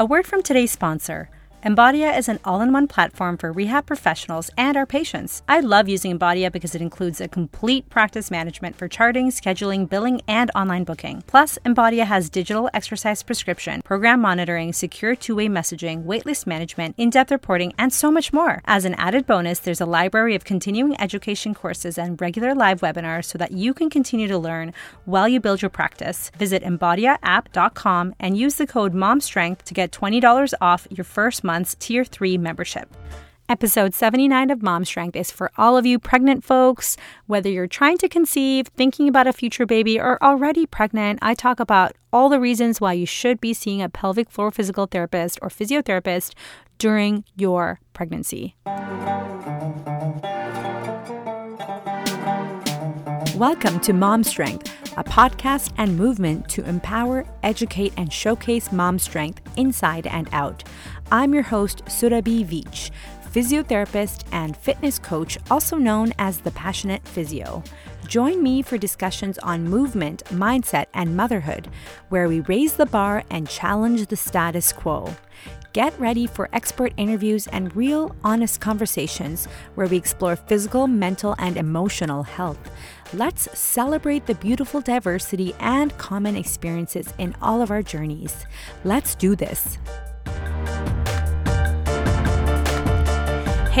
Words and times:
A 0.00 0.06
word 0.06 0.26
from 0.26 0.42
today's 0.42 0.72
sponsor. 0.72 1.28
Embodia 1.62 2.16
is 2.16 2.26
an 2.26 2.40
all 2.42 2.62
in 2.62 2.72
one 2.72 2.86
platform 2.86 3.36
for 3.36 3.52
rehab 3.52 3.84
professionals 3.84 4.50
and 4.56 4.78
our 4.78 4.86
patients. 4.86 5.42
I 5.46 5.60
love 5.60 5.90
using 5.90 6.18
Embodia 6.18 6.50
because 6.50 6.74
it 6.74 6.80
includes 6.80 7.20
a 7.20 7.28
complete 7.28 7.90
practice 7.90 8.30
management 8.30 8.76
for 8.76 8.88
charting, 8.88 9.28
scheduling, 9.28 9.86
billing, 9.86 10.22
and 10.26 10.50
online 10.54 10.84
booking. 10.84 11.22
Plus, 11.26 11.58
Embodia 11.66 12.06
has 12.06 12.30
digital 12.30 12.70
exercise 12.72 13.22
prescription, 13.22 13.82
program 13.82 14.22
monitoring, 14.22 14.72
secure 14.72 15.14
two 15.14 15.36
way 15.36 15.48
messaging, 15.48 16.06
waitlist 16.06 16.46
management, 16.46 16.94
in 16.96 17.10
depth 17.10 17.30
reporting, 17.30 17.74
and 17.76 17.92
so 17.92 18.10
much 18.10 18.32
more. 18.32 18.62
As 18.64 18.86
an 18.86 18.94
added 18.94 19.26
bonus, 19.26 19.58
there's 19.58 19.82
a 19.82 19.86
library 19.86 20.34
of 20.34 20.44
continuing 20.44 20.98
education 20.98 21.52
courses 21.52 21.98
and 21.98 22.18
regular 22.22 22.54
live 22.54 22.80
webinars 22.80 23.26
so 23.26 23.36
that 23.36 23.52
you 23.52 23.74
can 23.74 23.90
continue 23.90 24.28
to 24.28 24.38
learn 24.38 24.72
while 25.04 25.28
you 25.28 25.38
build 25.40 25.60
your 25.60 25.68
practice. 25.68 26.30
Visit 26.38 26.62
embodiaapp.com 26.62 28.14
and 28.18 28.38
use 28.38 28.54
the 28.54 28.66
code 28.66 28.94
MOMSTRENGTH 28.94 29.62
to 29.64 29.74
get 29.74 29.92
$20 29.92 30.54
off 30.62 30.86
your 30.90 31.04
first 31.04 31.44
month 31.44 31.49
month's 31.50 31.74
Tier 31.80 32.04
3 32.04 32.38
membership. 32.38 32.94
Episode 33.48 33.92
79 33.92 34.50
of 34.50 34.62
Mom 34.62 34.84
Strength 34.84 35.16
is 35.16 35.32
for 35.32 35.50
all 35.58 35.76
of 35.76 35.84
you 35.84 35.98
pregnant 35.98 36.44
folks. 36.44 36.96
Whether 37.26 37.50
you're 37.50 37.66
trying 37.66 37.98
to 37.98 38.08
conceive, 38.08 38.68
thinking 38.68 39.08
about 39.08 39.26
a 39.26 39.32
future 39.32 39.66
baby, 39.66 39.98
or 39.98 40.22
already 40.22 40.64
pregnant, 40.64 41.18
I 41.20 41.34
talk 41.34 41.58
about 41.58 41.96
all 42.12 42.28
the 42.28 42.38
reasons 42.38 42.80
why 42.80 42.92
you 42.92 43.04
should 43.04 43.40
be 43.40 43.52
seeing 43.52 43.82
a 43.82 43.88
pelvic 43.88 44.30
floor 44.30 44.52
physical 44.52 44.86
therapist 44.86 45.40
or 45.42 45.48
physiotherapist 45.48 46.34
during 46.78 47.24
your 47.34 47.80
pregnancy. 47.94 48.54
Welcome 53.34 53.80
to 53.80 53.92
Mom 53.92 54.22
Strength, 54.22 54.70
a 54.96 55.02
podcast 55.02 55.72
and 55.78 55.96
movement 55.96 56.48
to 56.50 56.62
empower, 56.64 57.24
educate, 57.42 57.92
and 57.96 58.12
showcase 58.12 58.70
mom 58.70 59.00
strength 59.00 59.40
inside 59.56 60.06
and 60.06 60.28
out. 60.30 60.62
I'm 61.12 61.34
your 61.34 61.42
host, 61.42 61.84
Surabhi 61.86 62.46
Veitch, 62.46 62.92
physiotherapist 63.32 64.24
and 64.30 64.56
fitness 64.56 64.96
coach, 64.96 65.38
also 65.50 65.76
known 65.76 66.12
as 66.18 66.38
the 66.38 66.52
Passionate 66.52 67.06
Physio. 67.06 67.64
Join 68.06 68.40
me 68.40 68.62
for 68.62 68.78
discussions 68.78 69.36
on 69.38 69.64
movement, 69.64 70.22
mindset, 70.26 70.86
and 70.94 71.16
motherhood, 71.16 71.68
where 72.10 72.28
we 72.28 72.40
raise 72.40 72.74
the 72.74 72.86
bar 72.86 73.24
and 73.28 73.48
challenge 73.48 74.06
the 74.06 74.16
status 74.16 74.72
quo. 74.72 75.12
Get 75.72 75.98
ready 75.98 76.28
for 76.28 76.48
expert 76.52 76.92
interviews 76.96 77.48
and 77.48 77.74
real, 77.74 78.14
honest 78.22 78.60
conversations 78.60 79.46
where 79.74 79.88
we 79.88 79.96
explore 79.96 80.36
physical, 80.36 80.86
mental, 80.86 81.34
and 81.38 81.56
emotional 81.56 82.22
health. 82.22 82.70
Let's 83.12 83.58
celebrate 83.58 84.26
the 84.26 84.36
beautiful 84.36 84.80
diversity 84.80 85.54
and 85.58 85.96
common 85.98 86.36
experiences 86.36 87.12
in 87.18 87.34
all 87.42 87.62
of 87.62 87.72
our 87.72 87.82
journeys. 87.82 88.46
Let's 88.84 89.16
do 89.16 89.34
this. 89.34 89.78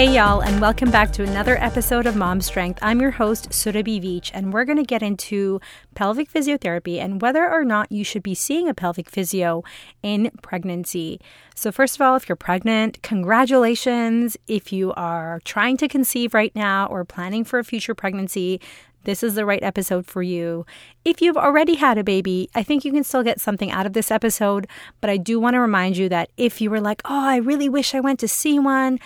Hey, 0.00 0.14
y'all, 0.14 0.40
and 0.40 0.62
welcome 0.62 0.90
back 0.90 1.12
to 1.12 1.24
another 1.24 1.58
episode 1.58 2.06
of 2.06 2.16
Mom 2.16 2.40
Strength. 2.40 2.78
I'm 2.80 3.02
your 3.02 3.10
host, 3.10 3.50
Surabhi 3.50 4.02
Veitch, 4.02 4.30
and 4.32 4.50
we're 4.50 4.64
going 4.64 4.78
to 4.78 4.82
get 4.82 5.02
into 5.02 5.60
pelvic 5.94 6.32
physiotherapy 6.32 6.98
and 6.98 7.20
whether 7.20 7.46
or 7.46 7.66
not 7.66 7.92
you 7.92 8.02
should 8.02 8.22
be 8.22 8.34
seeing 8.34 8.66
a 8.66 8.72
pelvic 8.72 9.10
physio 9.10 9.62
in 10.02 10.30
pregnancy. 10.40 11.20
So, 11.54 11.70
first 11.70 11.96
of 11.96 12.00
all, 12.00 12.16
if 12.16 12.30
you're 12.30 12.36
pregnant, 12.36 13.02
congratulations. 13.02 14.38
If 14.46 14.72
you 14.72 14.94
are 14.94 15.42
trying 15.44 15.76
to 15.76 15.86
conceive 15.86 16.32
right 16.32 16.56
now 16.56 16.86
or 16.86 17.04
planning 17.04 17.44
for 17.44 17.58
a 17.58 17.64
future 17.64 17.94
pregnancy, 17.94 18.58
this 19.04 19.22
is 19.22 19.34
the 19.34 19.44
right 19.44 19.62
episode 19.62 20.06
for 20.06 20.22
you. 20.22 20.64
If 21.04 21.20
you've 21.20 21.36
already 21.36 21.74
had 21.74 21.98
a 21.98 22.04
baby, 22.04 22.48
I 22.54 22.62
think 22.62 22.86
you 22.86 22.92
can 22.92 23.04
still 23.04 23.22
get 23.22 23.38
something 23.38 23.70
out 23.70 23.84
of 23.84 23.92
this 23.92 24.10
episode, 24.10 24.66
but 25.02 25.10
I 25.10 25.18
do 25.18 25.38
want 25.38 25.54
to 25.54 25.60
remind 25.60 25.98
you 25.98 26.08
that 26.08 26.30
if 26.38 26.62
you 26.62 26.70
were 26.70 26.80
like, 26.80 27.02
oh, 27.04 27.28
I 27.28 27.36
really 27.36 27.68
wish 27.68 27.94
I 27.94 28.00
went 28.00 28.18
to 28.20 28.28
see 28.28 28.58
one, 28.58 28.98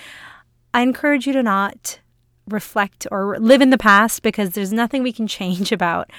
I 0.74 0.82
encourage 0.82 1.26
you 1.26 1.32
to 1.32 1.42
not 1.42 2.00
reflect 2.48 3.06
or 3.10 3.38
live 3.38 3.62
in 3.62 3.70
the 3.70 3.78
past 3.78 4.22
because 4.22 4.50
there's 4.50 4.72
nothing 4.72 5.02
we 5.02 5.12
can 5.12 5.26
change 5.38 5.72
about 5.72 6.10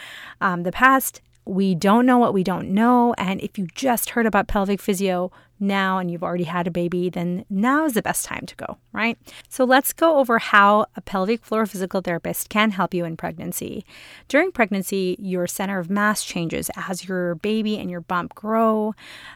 um, 0.41 0.63
the 0.63 0.71
past. 0.71 1.21
We 1.45 1.75
don't 1.75 2.07
know 2.07 2.17
what 2.17 2.33
we 2.33 2.43
don't 2.43 2.69
know. 2.69 3.13
And 3.17 3.39
if 3.41 3.59
you 3.59 3.67
just 3.75 4.11
heard 4.11 4.25
about 4.25 4.47
pelvic 4.47 4.81
physio, 4.81 5.31
now 5.59 5.97
and 5.97 6.11
you've 6.11 6.23
already 6.23 6.43
had 6.43 6.67
a 6.67 6.71
baby, 6.71 7.09
then 7.09 7.45
now 7.49 7.85
is 7.85 7.93
the 7.93 8.01
best 8.01 8.25
time 8.25 8.45
to 8.45 8.55
go, 8.55 8.77
right? 8.91 9.17
So 9.49 9.63
let's 9.63 9.93
go 9.93 10.17
over 10.17 10.39
how 10.39 10.87
a 10.95 11.01
pelvic 11.01 11.43
floor 11.43 11.65
physical 11.65 12.01
therapist 12.01 12.49
can 12.49 12.71
help 12.71 12.93
you 12.93 13.05
in 13.05 13.17
pregnancy. 13.17 13.85
During 14.27 14.51
pregnancy, 14.51 15.15
your 15.19 15.47
center 15.47 15.79
of 15.79 15.89
mass 15.89 16.23
changes 16.23 16.69
as 16.75 17.07
your 17.07 17.35
baby 17.35 17.77
and 17.77 17.89
your 17.89 18.01
bump 18.01 18.35
grow. 18.35 18.93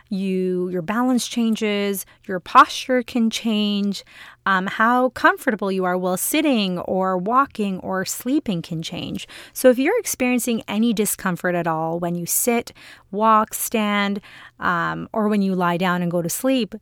You 0.10 0.70
your 0.70 0.82
balance 0.82 1.28
changes, 1.28 2.06
your 2.26 2.40
posture 2.40 3.04
can 3.04 3.30
change. 3.30 4.04
Um, 4.46 4.66
how 4.66 5.10
comfortable 5.10 5.72
you 5.72 5.86
are 5.86 5.98
while 5.98 6.18
sitting 6.18 6.80
or 6.80 7.18
walking 7.18 7.78
or 7.80 8.04
sleeping 8.04 8.64
can 8.64 8.82
change. 8.82 9.28
So, 9.54 9.70
if 9.70 9.78
you're 9.78 10.00
experiencing 10.00 10.64
any 10.68 10.92
discomfort 10.92 11.54
at 11.54 11.68
all 11.68 12.00
when 12.00 12.16
you 12.16 12.26
sit, 12.26 12.74
walk, 13.12 13.54
stand, 13.54 14.22
um, 14.60 15.10
or 15.14 15.28
when 15.28 15.42
you 15.42 15.56
lie 15.56 15.78
down 15.78 16.02
and 16.02 16.12
go 16.12 16.22
to 16.22 16.30
sleep, 16.30 16.76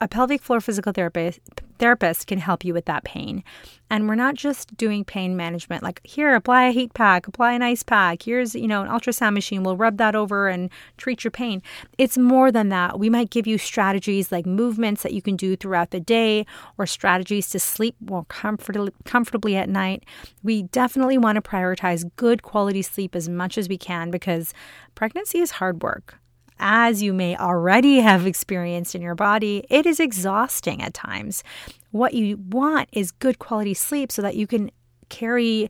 a 0.00 0.08
pelvic 0.08 0.42
floor 0.42 0.60
physical 0.60 0.92
therapist 0.92 1.40
therapist 1.78 2.28
can 2.28 2.38
help 2.38 2.64
you 2.64 2.72
with 2.72 2.84
that 2.84 3.02
pain. 3.02 3.42
And 3.90 4.08
we're 4.08 4.14
not 4.14 4.36
just 4.36 4.76
doing 4.76 5.04
pain 5.04 5.36
management 5.36 5.82
like 5.82 6.00
here 6.04 6.34
apply 6.34 6.68
a 6.68 6.70
heat 6.70 6.94
pack, 6.94 7.26
apply 7.26 7.52
an 7.52 7.62
ice 7.62 7.82
pack. 7.82 8.22
Here's, 8.22 8.54
you 8.54 8.68
know, 8.68 8.82
an 8.82 8.88
ultrasound 8.88 9.34
machine, 9.34 9.64
we'll 9.64 9.76
rub 9.76 9.96
that 9.98 10.14
over 10.14 10.48
and 10.48 10.70
treat 10.96 11.24
your 11.24 11.32
pain. 11.32 11.60
It's 11.98 12.16
more 12.16 12.52
than 12.52 12.68
that. 12.68 13.00
We 13.00 13.10
might 13.10 13.30
give 13.30 13.48
you 13.48 13.58
strategies 13.58 14.30
like 14.30 14.46
movements 14.46 15.02
that 15.02 15.12
you 15.12 15.22
can 15.22 15.36
do 15.36 15.56
throughout 15.56 15.90
the 15.90 16.00
day 16.00 16.46
or 16.78 16.86
strategies 16.86 17.48
to 17.50 17.58
sleep 17.58 17.96
more 18.00 18.24
comfortably 18.26 18.92
comfortably 19.04 19.56
at 19.56 19.68
night. 19.68 20.04
We 20.42 20.62
definitely 20.64 21.18
want 21.18 21.36
to 21.36 21.42
prioritize 21.42 22.08
good 22.14 22.42
quality 22.42 22.82
sleep 22.82 23.16
as 23.16 23.28
much 23.28 23.58
as 23.58 23.68
we 23.68 23.78
can 23.78 24.10
because 24.10 24.54
pregnancy 24.94 25.40
is 25.40 25.52
hard 25.52 25.82
work 25.82 26.21
as 26.62 27.02
you 27.02 27.12
may 27.12 27.36
already 27.36 28.00
have 28.00 28.26
experienced 28.26 28.94
in 28.94 29.02
your 29.02 29.16
body, 29.16 29.64
it 29.68 29.84
is 29.84 30.00
exhausting 30.00 30.80
at 30.80 30.94
times. 30.94 31.42
What 31.90 32.14
you 32.14 32.38
want 32.48 32.88
is 32.92 33.10
good 33.10 33.38
quality 33.38 33.74
sleep 33.74 34.12
so 34.12 34.22
that 34.22 34.36
you 34.36 34.46
can 34.46 34.70
carry 35.08 35.68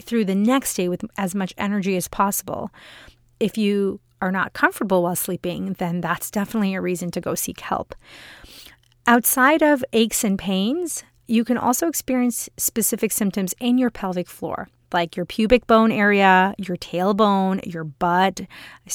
through 0.00 0.24
the 0.24 0.34
next 0.34 0.74
day 0.74 0.88
with 0.88 1.04
as 1.18 1.34
much 1.34 1.52
energy 1.58 1.96
as 1.96 2.08
possible. 2.08 2.70
If 3.40 3.58
you 3.58 4.00
are 4.22 4.32
not 4.32 4.52
comfortable 4.52 5.02
while 5.02 5.16
sleeping, 5.16 5.74
then 5.74 6.00
that's 6.00 6.30
definitely 6.30 6.74
a 6.74 6.80
reason 6.80 7.10
to 7.10 7.20
go 7.20 7.34
seek 7.34 7.60
help. 7.60 7.94
Outside 9.06 9.62
of 9.62 9.84
aches 9.92 10.22
and 10.22 10.38
pains, 10.38 11.02
you 11.26 11.44
can 11.44 11.58
also 11.58 11.88
experience 11.88 12.48
specific 12.56 13.12
symptoms 13.12 13.54
in 13.60 13.76
your 13.76 13.90
pelvic 13.90 14.28
floor 14.28 14.68
like 14.92 15.16
your 15.16 15.26
pubic 15.26 15.66
bone 15.66 15.92
area, 15.92 16.54
your 16.58 16.76
tailbone, 16.76 17.64
your 17.70 17.84
butt, 17.84 18.40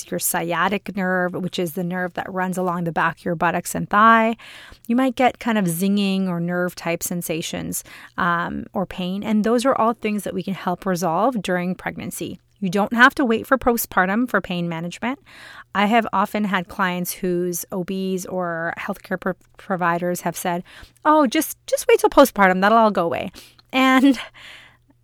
your 0.10 0.20
sciatic 0.20 0.96
nerve, 0.96 1.34
which 1.34 1.60
is 1.60 1.74
the 1.74 1.84
nerve 1.84 2.14
that 2.14 2.32
runs 2.32 2.58
along 2.58 2.84
the 2.84 2.92
back 2.92 3.20
of 3.20 3.26
your 3.26 3.36
buttocks 3.36 3.76
and 3.76 3.90
thigh. 3.90 4.36
You 4.88 4.96
might 4.96 5.16
get 5.16 5.40
kind 5.40 5.58
of 5.58 5.66
zinging 5.66 6.28
or 6.28 6.40
nerve 6.40 6.76
type 6.76 7.04
sensations 7.04 7.84
um, 8.18 8.66
or 8.74 8.86
pain. 8.86 9.24
And 9.24 9.44
those 9.44 9.66
are 9.66 9.76
all 9.76 9.94
things 9.94 10.24
that 10.24 10.34
we 10.34 10.44
can 10.44 10.54
help 10.54 10.86
resolve 10.86 11.42
during 11.42 11.76
pregnancy. 11.76 12.40
You 12.64 12.70
don't 12.70 12.94
have 12.94 13.14
to 13.16 13.26
wait 13.26 13.46
for 13.46 13.58
postpartum 13.58 14.30
for 14.30 14.40
pain 14.40 14.70
management. 14.70 15.20
I 15.76 15.86
have 15.88 16.08
often 16.14 16.46
had 16.46 16.70
clients 16.70 17.12
whose 17.12 17.66
OBs 17.74 18.26
or 18.26 18.74
healthcare 18.80 19.20
pro- 19.20 19.34
providers 19.58 20.22
have 20.22 20.38
said, 20.38 20.64
"Oh, 21.04 21.28
just 21.28 21.58
just 21.68 21.86
wait 21.90 22.00
till 22.00 22.10
postpartum, 22.10 22.62
that'll 22.62 22.78
all 22.78 22.90
go 22.90 23.04
away." 23.04 23.34
And 23.74 24.18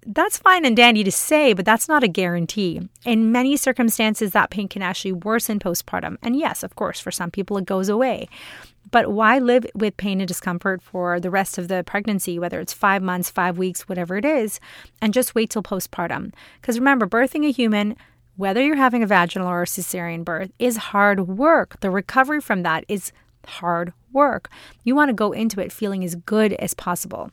that's 0.06 0.38
fine 0.38 0.66
and 0.66 0.76
dandy 0.76 1.04
to 1.04 1.12
say, 1.12 1.54
but 1.54 1.66
that's 1.66 1.88
not 1.88 2.04
a 2.04 2.08
guarantee. 2.08 2.82
In 3.06 3.32
many 3.32 3.58
circumstances, 3.58 4.32
that 4.32 4.50
pain 4.50 4.68
can 4.68 4.82
actually 4.82 5.12
worsen 5.12 5.60
postpartum. 5.60 6.18
And 6.22 6.36
yes, 6.36 6.64
of 6.64 6.76
course, 6.76 7.00
for 7.00 7.12
some 7.12 7.32
people, 7.32 7.58
it 7.58 7.66
goes 7.66 7.90
away. 7.90 8.28
But 8.92 9.12
why 9.12 9.38
live 9.38 9.68
with 9.76 9.98
pain 9.98 10.20
and 10.20 10.28
discomfort 10.28 10.82
for 10.82 11.20
the 11.20 11.30
rest 11.30 11.58
of 11.58 11.68
the 11.68 11.84
pregnancy, 11.84 12.40
whether 12.40 12.60
it's 12.60 12.74
five 12.74 13.04
months, 13.04 13.30
five 13.30 13.58
weeks, 13.58 13.88
whatever 13.88 14.18
it 14.18 14.26
is, 14.26 14.60
and 15.02 15.14
just 15.14 15.36
wait 15.36 15.52
till 15.52 15.62
postpartum? 15.62 16.34
Because 16.60 16.80
remember, 16.80 17.06
birthing 17.06 17.48
a 17.48 17.52
human, 17.52 17.96
whether 18.36 18.62
you're 18.62 18.76
having 18.76 19.04
a 19.04 19.08
vaginal 19.08 19.48
or 19.48 19.64
a 19.64 19.66
cesarean 19.66 20.24
birth, 20.24 20.52
is 20.58 20.78
hard 20.78 21.28
work. 21.28 21.80
The 21.82 21.92
recovery 21.92 22.42
from 22.42 22.64
that 22.64 22.84
is 22.88 23.12
hard 23.46 23.94
work. 24.12 24.50
You 24.84 24.96
want 24.96 25.10
to 25.10 25.14
go 25.14 25.34
into 25.34 25.62
it 25.62 25.72
feeling 25.72 26.04
as 26.04 26.16
good 26.16 26.54
as 26.54 26.74
possible. 26.74 27.32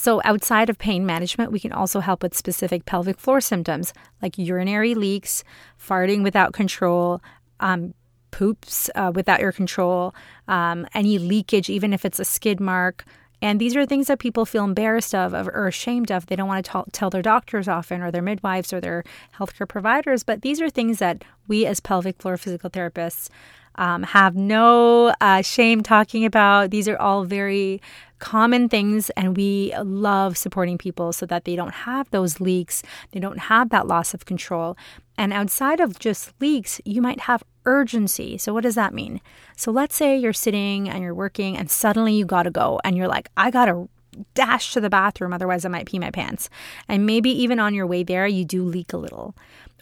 So, 0.00 0.20
outside 0.24 0.70
of 0.70 0.78
pain 0.78 1.06
management, 1.06 1.50
we 1.50 1.58
can 1.58 1.72
also 1.72 1.98
help 1.98 2.22
with 2.22 2.32
specific 2.32 2.84
pelvic 2.84 3.18
floor 3.18 3.40
symptoms 3.40 3.92
like 4.22 4.38
urinary 4.38 4.94
leaks, 4.94 5.42
farting 5.76 6.22
without 6.22 6.52
control, 6.52 7.20
um, 7.58 7.94
poops 8.30 8.88
uh, 8.94 9.10
without 9.12 9.40
your 9.40 9.50
control, 9.50 10.14
um, 10.46 10.86
any 10.94 11.18
leakage, 11.18 11.68
even 11.68 11.92
if 11.92 12.04
it's 12.04 12.20
a 12.20 12.24
skid 12.24 12.60
mark. 12.60 13.06
And 13.42 13.60
these 13.60 13.74
are 13.74 13.84
things 13.84 14.06
that 14.06 14.20
people 14.20 14.46
feel 14.46 14.62
embarrassed 14.62 15.16
of 15.16 15.34
of 15.34 15.48
or 15.48 15.66
ashamed 15.66 16.12
of. 16.12 16.26
They 16.26 16.36
don't 16.36 16.46
want 16.46 16.64
to 16.64 16.72
t- 16.72 16.90
tell 16.92 17.10
their 17.10 17.20
doctors 17.20 17.66
often 17.66 18.00
or 18.00 18.12
their 18.12 18.22
midwives 18.22 18.72
or 18.72 18.80
their 18.80 19.02
healthcare 19.36 19.68
providers. 19.68 20.22
But 20.22 20.42
these 20.42 20.60
are 20.60 20.70
things 20.70 21.00
that 21.00 21.24
we 21.48 21.66
as 21.66 21.80
pelvic 21.80 22.22
floor 22.22 22.36
physical 22.36 22.70
therapists 22.70 23.30
um, 23.78 24.02
have 24.02 24.36
no 24.36 25.14
uh, 25.20 25.40
shame 25.40 25.82
talking 25.82 26.24
about. 26.24 26.70
These 26.70 26.88
are 26.88 26.98
all 26.98 27.24
very 27.24 27.80
common 28.18 28.68
things 28.68 29.10
and 29.10 29.36
we 29.36 29.72
love 29.82 30.36
supporting 30.36 30.76
people 30.76 31.12
so 31.12 31.24
that 31.26 31.44
they 31.44 31.54
don't 31.56 31.72
have 31.72 32.10
those 32.10 32.40
leaks, 32.40 32.82
they 33.12 33.20
don't 33.20 33.38
have 33.38 33.70
that 33.70 33.86
loss 33.86 34.12
of 34.12 34.26
control. 34.26 34.76
And 35.16 35.32
outside 35.32 35.80
of 35.80 35.98
just 35.98 36.32
leaks, 36.40 36.80
you 36.84 37.00
might 37.00 37.20
have 37.20 37.42
urgency. 37.64 38.38
So, 38.38 38.52
what 38.52 38.62
does 38.62 38.74
that 38.74 38.94
mean? 38.94 39.20
So, 39.56 39.70
let's 39.70 39.94
say 39.94 40.16
you're 40.16 40.32
sitting 40.32 40.88
and 40.88 41.02
you're 41.02 41.14
working 41.14 41.56
and 41.56 41.70
suddenly 41.70 42.14
you 42.14 42.24
gotta 42.24 42.50
go 42.50 42.80
and 42.84 42.96
you're 42.96 43.08
like, 43.08 43.28
I 43.36 43.50
gotta 43.50 43.88
dash 44.34 44.72
to 44.72 44.80
the 44.80 44.90
bathroom, 44.90 45.32
otherwise, 45.32 45.64
I 45.64 45.68
might 45.68 45.86
pee 45.86 45.98
my 45.98 46.10
pants. 46.10 46.48
And 46.88 47.06
maybe 47.06 47.30
even 47.30 47.58
on 47.60 47.74
your 47.74 47.86
way 47.86 48.02
there, 48.02 48.26
you 48.26 48.44
do 48.44 48.62
leak 48.64 48.92
a 48.92 48.98
little 48.98 49.34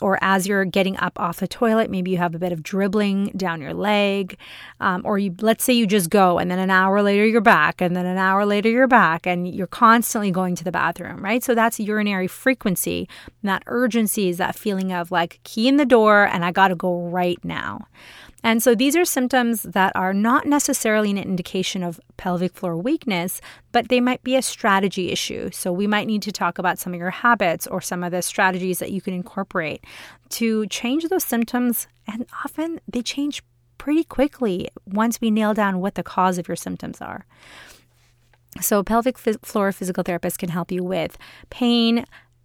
or 0.03 0.19
as 0.21 0.47
you're 0.47 0.65
getting 0.65 0.97
up 0.99 1.19
off 1.19 1.39
the 1.39 1.49
toilet, 1.49 1.91
maybe 1.91 2.11
you 2.11 2.19
have 2.19 2.35
a 2.35 2.39
bit 2.39 2.53
of 2.53 2.63
dribbling 2.63 3.29
down 3.37 3.63
your 3.63 3.73
leg, 3.73 4.39
um, 4.81 5.03
or 5.05 5.19
you 5.19 5.35
let's 5.41 5.65
say 5.65 5.73
you 5.73 5.87
just 5.87 6.11
go 6.11 6.39
and 6.39 6.51
then 6.51 6.59
an 6.59 6.71
hour 6.71 7.03
later 7.03 7.27
you're 7.27 7.41
back, 7.41 7.81
and 7.81 7.97
then 7.97 8.05
an 8.05 8.19
hour 8.19 8.45
later 8.45 8.69
you're 8.69 8.87
back, 8.87 9.27
and 9.27 9.49
you're 9.55 9.67
constantly 9.67 10.31
going 10.31 10.55
to 10.55 10.65
the 10.65 10.73
bathroom, 10.73 11.25
right? 11.25 11.43
So 11.43 11.55
that's 11.55 11.81
urinary 11.81 12.27
frequency. 12.27 13.09
that 13.43 13.63
urgency 13.67 14.29
is 14.29 14.37
that 14.37 14.57
feeling 14.57 14.93
of 14.93 15.11
like 15.11 15.41
key 15.45 15.69
in 15.69 15.77
the 15.77 15.87
door 15.87 16.27
and 16.27 16.45
I 16.45 16.51
got 16.53 16.69
to 16.69 16.75
go 16.75 17.03
right 17.09 17.43
now. 17.45 17.87
And 18.47 18.63
so 18.63 18.77
these 18.77 18.95
are 18.95 19.05
symptoms 19.05 19.65
that 19.65 19.91
are 19.97 20.15
not 20.15 20.47
necessarily 20.47 21.11
an 21.11 21.19
indication 21.19 21.83
of 21.83 21.99
pelvic 22.17 22.55
floor 22.55 22.77
weakness, 22.77 23.41
but 23.73 23.89
they 23.89 24.01
might 24.01 24.23
be 24.23 24.37
a 24.37 24.41
strategy 24.41 25.11
issue. 25.11 25.51
So 25.51 25.73
we 25.73 25.89
might 25.89 26.07
need 26.07 26.23
to 26.23 26.31
talk 26.31 26.57
about 26.57 26.79
some 26.79 26.95
of 26.95 27.01
your 27.01 27.11
habits 27.11 27.67
or 27.67 27.81
some 27.81 28.05
of 28.05 28.13
the 28.13 28.23
strategies 28.23 28.79
that 28.79 28.93
you 28.93 29.01
can 29.01 29.15
incorporate 29.15 29.83
to 30.29 30.65
change 30.69 31.09
those 31.09 31.25
symptoms. 31.25 31.89
And 32.07 32.25
often 32.45 32.81
they 32.87 33.03
change 33.03 33.43
pretty 33.79 34.05
quickly 34.05 34.69
once 34.87 35.21
we 35.21 35.33
nail 35.33 35.53
down 35.53 35.81
what 35.81 35.97
the 35.97 36.05
cause 36.05 36.39
of 36.39 36.47
your 36.47 36.57
symptoms 36.57 37.01
are. 37.01 37.27
So, 38.61 38.85
pelvic 38.85 39.19
floor 39.19 39.73
physical 39.73 40.05
therapist 40.05 40.39
can 40.39 40.51
help 40.51 40.71
you 40.71 40.85
with 40.85 41.19
pain, 41.51 42.05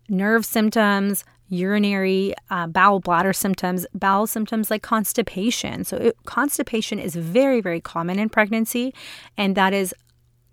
nerve 0.10 0.48
symptoms, 0.48 1.24
urinary 1.52 2.34
uh, 2.50 2.66
bowel 2.66 3.00
bladder 3.00 3.34
symptoms, 3.34 3.86
bowel 3.94 4.26
symptoms 4.26 4.72
like 4.72 4.82
constipation. 4.82 5.84
So, 5.84 5.98
it, 5.98 6.18
constipation 6.26 7.00
is 7.00 7.16
very, 7.16 7.62
very 7.62 7.82
common 7.82 8.18
in 8.18 8.30
pregnancy, 8.30 8.94
and 9.38 9.56
that 9.56 9.74
is 9.74 9.94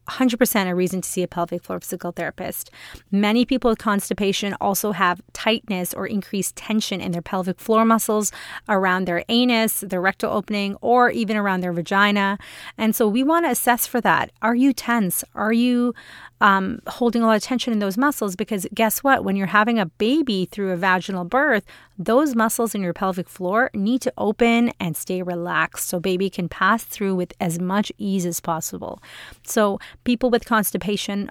100% 0.09 0.71
a 0.71 0.75
reason 0.75 1.01
to 1.01 1.09
see 1.09 1.23
a 1.23 1.29
pelvic 1.29 1.63
floor 1.63 1.81
physical 1.81 2.13
therapist. 2.13 2.71
Many 3.11 3.45
people 3.45 3.71
with 3.71 3.79
constipation 3.79 4.55
also 4.61 4.93
have 4.93 5.21
tightness 5.33 5.95
or 5.95 6.07
increased 6.07 6.57
tension 6.57 7.01
in 7.01 7.13
their 7.13 7.23
pelvic 7.23 7.61
floor 7.61 7.85
muscles 7.85 8.33
around 8.69 9.05
their 9.05 9.25
anus, 9.29 9.81
their 9.81 10.01
rectal 10.01 10.33
opening, 10.33 10.77
or 10.81 11.11
even 11.11 11.37
around 11.37 11.61
their 11.61 11.73
vagina. 11.73 12.39
And 12.77 12.95
so 12.95 13.07
we 13.07 13.23
want 13.23 13.47
to 13.47 13.51
assess 13.51 13.87
for 13.87 14.01
that. 14.01 14.31
Are 14.43 14.55
you 14.55 14.73
tense? 14.73 15.25
Are 15.35 15.53
you 15.53 15.95
um, 16.41 16.81
holding 16.87 17.23
a 17.23 17.27
lot 17.27 17.37
of 17.37 17.43
tension 17.43 17.73
in 17.73 17.79
those 17.79 17.99
muscles? 17.99 18.37
Because 18.37 18.67
guess 18.73 19.03
what? 19.03 19.25
When 19.25 19.37
you're 19.37 19.47
having 19.49 19.79
a 19.79 19.87
baby 19.87 20.47
through 20.47 20.71
a 20.71 20.77
vaginal 20.77 21.25
birth, 21.25 21.65
those 21.99 22.37
muscles 22.37 22.75
in 22.75 22.83
your 22.83 22.93
pelvic 22.93 23.29
floor 23.29 23.71
need 23.75 24.01
to 24.03 24.13
open 24.17 24.73
and 24.79 24.97
stay 24.97 25.21
relaxed 25.23 25.89
so 25.89 25.99
baby 25.99 26.31
can 26.31 26.49
pass 26.49 26.85
through 26.85 27.17
with 27.17 27.33
as 27.41 27.59
much 27.59 27.91
ease 27.99 28.25
as 28.25 28.41
possible. 28.41 29.03
So, 29.43 29.81
people 30.09 30.31
with 30.31 30.47
constipation 30.47 31.31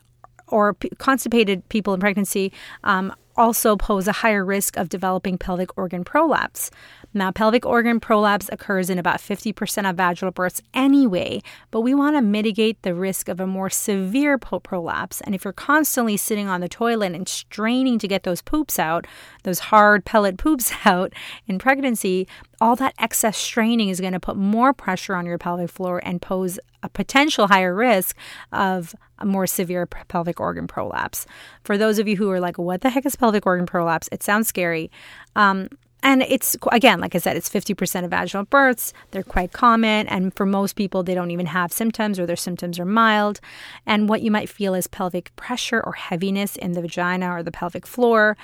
or 0.50 0.76
p- 0.76 0.92
constipated 1.00 1.68
people 1.68 1.96
in 1.96 2.00
pregnancy 2.00 2.54
um, 2.84 3.12
also 3.36 3.76
pose 3.76 4.08
a 4.08 4.12
higher 4.12 4.46
risk 4.46 4.78
of 4.78 4.88
developing 4.88 5.36
pelvic 5.36 5.76
organ 5.80 6.04
prolapse. 6.04 6.70
Now, 7.18 7.32
pelvic 7.32 7.66
organ 7.66 8.00
prolapse 8.00 8.50
occurs 8.52 8.90
in 8.90 9.00
about 9.00 9.20
50% 9.20 9.90
of 9.90 9.96
vaginal 9.98 10.32
births 10.32 10.62
anyway, 10.74 11.42
but 11.72 11.82
we 11.82 11.96
want 11.96 12.16
to 12.16 12.22
mitigate 12.22 12.82
the 12.84 12.94
risk 12.94 13.28
of 13.28 13.40
a 13.40 13.48
more 13.48 13.70
severe 13.70 14.38
prolapse. 14.38 15.22
And 15.22 15.34
if 15.34 15.44
you're 15.44 15.52
constantly 15.52 16.16
sitting 16.16 16.48
on 16.48 16.62
the 16.62 16.70
toilet 16.70 17.14
and 17.14 17.28
straining 17.28 17.98
to 18.00 18.08
get 18.08 18.24
those 18.24 18.42
poops 18.42 18.78
out, 18.78 19.08
those 19.44 19.60
hard 19.60 20.06
pellet 20.06 20.38
poops 20.38 20.72
out 20.86 21.14
in 21.48 21.58
pregnancy, 21.58 22.28
all 22.62 22.76
that 22.76 22.94
excess 23.00 23.38
straining 23.38 23.90
is 23.90 24.00
going 24.00 24.14
to 24.14 24.20
put 24.20 24.38
more 24.38 24.74
pressure 24.74 25.16
on 25.16 25.26
your 25.26 25.38
pelvic 25.38 25.70
floor 25.70 26.00
and 26.04 26.22
pose 26.22 26.60
a 26.84 26.90
potential 26.90 27.48
higher 27.48 27.74
risk 27.74 28.16
of 28.52 28.96
a 29.20 29.26
more 29.26 29.48
severe 29.48 29.86
pelvic 29.86 30.40
organ 30.40 30.68
prolapse. 30.68 31.26
For 31.64 31.78
those 31.78 31.98
of 31.98 32.08
you 32.08 32.18
who 32.18 32.30
are 32.30 32.40
like, 32.40 32.58
what 32.58 32.82
the 32.82 32.92
heck 32.92 33.06
is 33.06 33.16
pelvic 33.16 33.46
organ 33.46 33.66
prolapse? 33.66 34.08
It 34.12 34.22
sounds 34.22 34.48
scary. 34.48 34.92
Um, 35.36 35.70
and 36.08 36.24
it's, 36.24 36.56
again, 36.72 37.02
like 37.02 37.16
I 37.16 37.18
said, 37.18 37.36
it's 37.36 37.50
50% 37.50 38.06
of 38.06 38.12
vaginal 38.12 38.46
births. 38.46 38.94
They're 39.12 39.24
quite 39.24 39.52
common. 39.52 40.08
And 40.08 40.34
for 40.34 40.46
most 40.46 40.78
people, 40.78 41.04
they 41.04 41.14
don't 41.14 41.32
even 41.32 41.48
have 41.48 41.74
symptoms 41.74 42.18
or 42.18 42.26
their 42.26 42.38
symptoms 42.38 42.80
are 42.80 42.86
mild. 42.86 43.42
And 43.86 44.08
what 44.08 44.22
you 44.22 44.32
might 44.32 44.48
feel 44.48 44.74
is 44.74 44.88
pelvic 44.88 45.36
pressure 45.36 45.84
or 45.86 45.92
heaviness 45.92 46.56
in 46.56 46.72
the 46.72 46.82
vagina 46.82 47.30
or 47.30 47.44
the 47.44 47.52
pelvic 47.52 47.86
floor. 47.86 48.38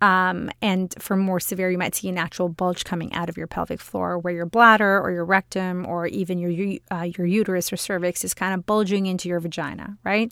Um, 0.00 0.52
and 0.62 0.94
for 1.00 1.16
more 1.16 1.40
severe, 1.40 1.68
you 1.72 1.78
might 1.78 1.96
see 1.96 2.08
a 2.08 2.12
natural 2.12 2.48
bulge 2.48 2.84
coming 2.84 3.12
out 3.12 3.28
of 3.28 3.36
your 3.36 3.48
pelvic 3.48 3.80
floor 3.80 4.16
where 4.16 4.32
your 4.32 4.46
bladder 4.46 5.00
or 5.00 5.10
your 5.10 5.24
rectum 5.24 5.86
or 5.86 6.06
even 6.06 6.38
your, 6.38 6.78
uh, 6.92 7.08
your 7.18 7.26
uterus 7.26 7.72
or 7.72 7.76
cervix 7.76 8.22
is 8.22 8.34
kind 8.34 8.54
of 8.54 8.64
bulging 8.66 9.06
into 9.06 9.28
your 9.28 9.40
vagina, 9.40 9.98
right? 10.04 10.30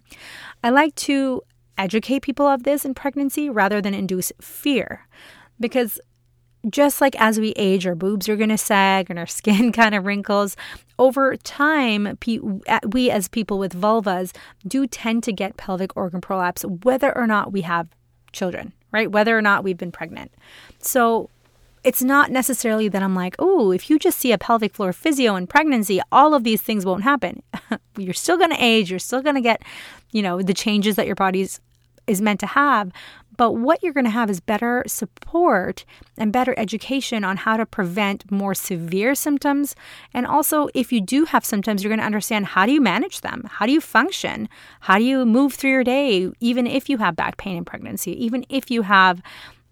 I 0.62 0.70
like 0.70 0.94
to 0.94 1.42
educate 1.76 2.20
people 2.20 2.46
of 2.46 2.62
this 2.62 2.84
in 2.84 2.94
pregnancy 2.94 3.50
rather 3.50 3.80
than 3.80 3.94
induce 3.94 4.30
fear 4.40 5.08
because 5.58 5.98
just 6.68 7.00
like 7.00 7.14
as 7.20 7.38
we 7.38 7.50
age, 7.50 7.86
our 7.86 7.94
boobs 7.94 8.28
are 8.28 8.36
going 8.36 8.48
to 8.48 8.58
sag 8.58 9.10
and 9.10 9.18
our 9.18 9.26
skin 9.38 9.72
kind 9.72 9.94
of 9.94 10.04
wrinkles. 10.04 10.56
Over 10.98 11.36
time, 11.36 12.18
we 12.90 13.10
as 13.10 13.28
people 13.28 13.58
with 13.58 13.80
vulvas 13.80 14.34
do 14.66 14.86
tend 14.86 15.22
to 15.24 15.32
get 15.32 15.56
pelvic 15.56 15.96
organ 15.96 16.20
prolapse, 16.20 16.64
whether 16.82 17.16
or 17.16 17.26
not 17.26 17.52
we 17.52 17.62
have 17.62 17.88
children, 18.32 18.72
right? 18.92 19.10
Whether 19.10 19.36
or 19.36 19.42
not 19.42 19.64
we've 19.64 19.78
been 19.78 19.92
pregnant. 19.92 20.32
So 20.80 21.30
it's 21.84 22.02
not 22.02 22.30
necessarily 22.30 22.88
that 22.88 23.02
I'm 23.02 23.14
like, 23.14 23.36
oh, 23.38 23.70
if 23.70 23.88
you 23.88 23.98
just 23.98 24.18
see 24.18 24.32
a 24.32 24.38
pelvic 24.38 24.74
floor 24.74 24.92
physio 24.92 25.36
in 25.36 25.46
pregnancy, 25.46 26.00
all 26.10 26.34
of 26.34 26.44
these 26.44 26.60
things 26.60 26.84
won't 26.84 27.04
happen. 27.04 27.42
you're 27.96 28.14
still 28.14 28.36
going 28.36 28.50
to 28.50 28.62
age. 28.62 28.90
You're 28.90 28.98
still 28.98 29.22
going 29.22 29.36
to 29.36 29.40
get, 29.40 29.62
you 30.12 30.22
know, 30.22 30.42
the 30.42 30.54
changes 30.54 30.96
that 30.96 31.06
your 31.06 31.14
body's 31.14 31.60
is 32.06 32.20
meant 32.20 32.40
to 32.40 32.46
have. 32.46 32.90
But 33.38 33.52
what 33.52 33.82
you're 33.82 33.94
going 33.94 34.04
to 34.04 34.10
have 34.10 34.28
is 34.28 34.40
better 34.40 34.82
support 34.86 35.86
and 36.18 36.32
better 36.32 36.54
education 36.58 37.24
on 37.24 37.38
how 37.38 37.56
to 37.56 37.64
prevent 37.64 38.30
more 38.30 38.52
severe 38.52 39.14
symptoms. 39.14 39.74
And 40.12 40.26
also, 40.26 40.68
if 40.74 40.92
you 40.92 41.00
do 41.00 41.24
have 41.24 41.44
symptoms, 41.44 41.82
you're 41.82 41.88
going 41.88 42.00
to 42.00 42.04
understand 42.04 42.46
how 42.46 42.66
do 42.66 42.72
you 42.72 42.80
manage 42.82 43.22
them? 43.22 43.48
How 43.48 43.64
do 43.64 43.72
you 43.72 43.80
function? 43.80 44.48
How 44.80 44.98
do 44.98 45.04
you 45.04 45.24
move 45.24 45.54
through 45.54 45.70
your 45.70 45.84
day, 45.84 46.30
even 46.40 46.66
if 46.66 46.90
you 46.90 46.98
have 46.98 47.16
back 47.16 47.38
pain 47.38 47.56
in 47.56 47.64
pregnancy, 47.64 48.12
even 48.22 48.44
if 48.50 48.70
you 48.70 48.82
have 48.82 49.22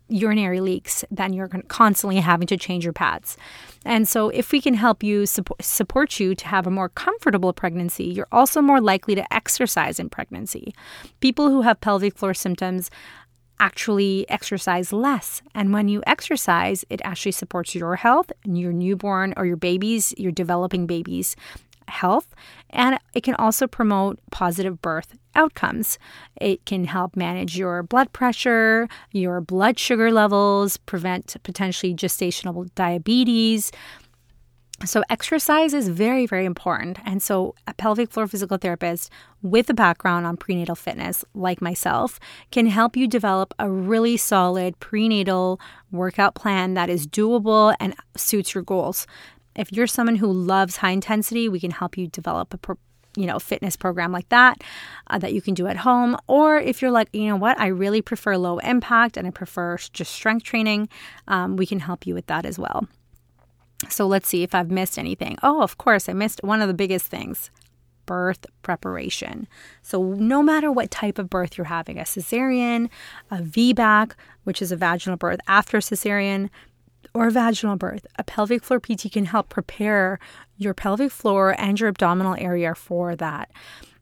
urinary 0.09 0.61
leaks, 0.61 1.05
then 1.11 1.33
you're 1.33 1.49
constantly 1.69 2.19
having 2.19 2.47
to 2.47 2.57
change 2.57 2.85
your 2.85 2.93
pads. 2.93 3.37
And 3.85 4.07
so, 4.07 4.29
if 4.29 4.53
we 4.53 4.61
can 4.61 4.75
help 4.75 5.03
you 5.03 5.27
support, 5.27 5.63
support 5.63 6.21
you 6.21 6.35
to 6.35 6.47
have 6.47 6.67
a 6.67 6.71
more 6.71 6.89
comfortable 6.89 7.53
pregnancy, 7.53 8.05
you're 8.05 8.29
also 8.31 8.61
more 8.61 8.81
likely 8.81 9.15
to 9.17 9.35
exercise 9.35 9.99
in 9.99 10.09
pregnancy. 10.09 10.75
People 11.21 11.49
who 11.49 11.63
have 11.63 11.81
pelvic 11.81 12.17
floor 12.17 12.35
symptoms 12.35 12.91
actually 13.61 14.29
exercise 14.29 14.93
less. 14.93 15.43
And 15.55 15.73
when 15.73 15.89
you 15.89 16.03
exercise, 16.07 16.85
it 16.91 17.01
actually 17.05 17.33
supports 17.33 17.75
your 17.75 17.97
health 17.97 18.31
and 18.45 18.59
your 18.59 18.73
newborn 18.73 19.35
or 19.37 19.47
your 19.47 19.57
babies, 19.57 20.15
your 20.17 20.33
developing 20.33 20.87
babies 20.87 21.37
health, 21.89 22.35
and 22.71 22.99
it 23.15 23.23
can 23.23 23.35
also 23.37 23.67
promote 23.67 24.19
positive 24.31 24.83
birth 24.83 25.17
outcomes. 25.35 25.99
It 26.41 26.65
can 26.65 26.85
help 26.85 27.17
manage 27.17 27.57
your 27.57 27.83
blood 27.83 28.13
pressure, 28.13 28.89
your 29.13 29.41
blood 29.41 29.79
sugar 29.79 30.11
levels, 30.11 30.77
prevent 30.79 31.37
potentially 31.43 31.95
gestational 31.95 32.69
diabetes. 32.75 33.73
So, 34.85 35.03
exercise 35.09 35.73
is 35.73 35.89
very, 35.89 36.27
very 36.27 36.45
important. 36.45 36.99
And 37.07 37.23
so, 37.23 37.55
a 37.67 37.73
pelvic 37.73 38.11
floor 38.11 38.29
physical 38.29 38.59
therapist 38.59 39.11
with 39.41 39.71
a 39.71 39.75
background 39.75 40.27
on 40.27 40.37
prenatal 40.37 40.75
fitness, 40.75 41.25
like 41.35 41.63
myself, 41.63 42.21
can 42.51 42.67
help 42.67 42.95
you 42.95 43.09
develop 43.09 43.55
a 43.59 43.71
really 43.71 44.19
solid 44.19 44.79
prenatal 44.79 45.59
workout 45.91 46.35
plan 46.35 46.75
that 46.75 46.91
is 46.91 47.07
doable 47.07 47.75
and 47.81 47.95
suits 48.17 48.55
your 48.55 48.63
goals. 48.63 49.07
If 49.55 49.73
you're 49.73 49.87
someone 49.87 50.17
who 50.17 50.31
loves 50.31 50.77
high 50.77 50.91
intensity, 50.91 51.49
we 51.49 51.59
can 51.59 51.71
help 51.71 51.97
you 51.97 52.07
develop 52.07 52.53
a 52.53 52.59
pro- 52.59 52.79
you 53.17 53.25
know 53.25 53.39
fitness 53.39 53.77
program 53.77 54.13
like 54.13 54.29
that 54.29 54.63
uh, 55.07 55.19
that 55.19 55.33
you 55.33 55.41
can 55.41 55.55
do 55.55 55.67
at 55.67 55.79
home 55.79 56.19
or 56.27 56.59
if 56.59 56.83
you're 56.83 56.91
like 56.91 57.09
you 57.15 57.27
know 57.27 57.37
what 57.37 57.59
i 57.59 57.67
really 57.67 58.03
prefer 58.03 58.37
low 58.37 58.59
impact 58.59 59.17
and 59.17 59.27
i 59.27 59.31
prefer 59.31 59.79
just 59.95 60.13
strength 60.13 60.45
training 60.45 60.87
um, 61.27 61.57
we 61.57 61.65
can 61.65 61.81
help 61.81 62.07
you 62.07 62.13
with 62.13 62.27
that 62.27 62.45
as 62.45 62.59
well 62.59 62.87
so 63.93 64.07
let's 64.07 64.29
see 64.29 64.43
if 64.43 64.55
i've 64.55 64.71
missed 64.71 64.99
anything 64.99 65.37
oh 65.43 65.63
of 65.63 65.79
course 65.79 66.09
i 66.09 66.13
missed 66.13 66.43
one 66.43 66.61
of 66.61 66.69
the 66.69 66.75
biggest 66.75 67.07
things 67.07 67.51
birth 68.07 68.47
preparation. 68.63 69.47
So, 69.83 70.03
no 70.15 70.43
matter 70.43 70.73
what 70.73 70.91
type 70.91 71.19
of 71.19 71.29
birth 71.29 71.59
you're 71.59 71.67
having 71.67 71.99
a 71.99 72.03
cesarean, 72.03 72.89
a 73.31 73.39
VBAC, 73.39 74.13
which 74.45 74.63
is 74.63 74.73
a 74.73 74.77
vaginal 74.77 75.17
birth 75.17 75.41
after 75.47 75.79
cesarean, 75.79 76.49
or 77.13 77.27
a 77.27 77.31
vaginal 77.31 77.77
birth, 77.77 78.07
a 78.17 78.25
pelvic 78.25 78.63
floor 78.63 78.81
PT 78.81 79.13
can 79.13 79.27
help 79.27 79.49
prepare 79.49 80.19
your 80.57 80.75
pelvic 80.75 81.11
floor 81.11 81.55
and 81.59 81.79
your 81.79 81.89
abdominal 81.89 82.37
area 82.39 82.75
for 82.75 83.17
that. 83.17 83.51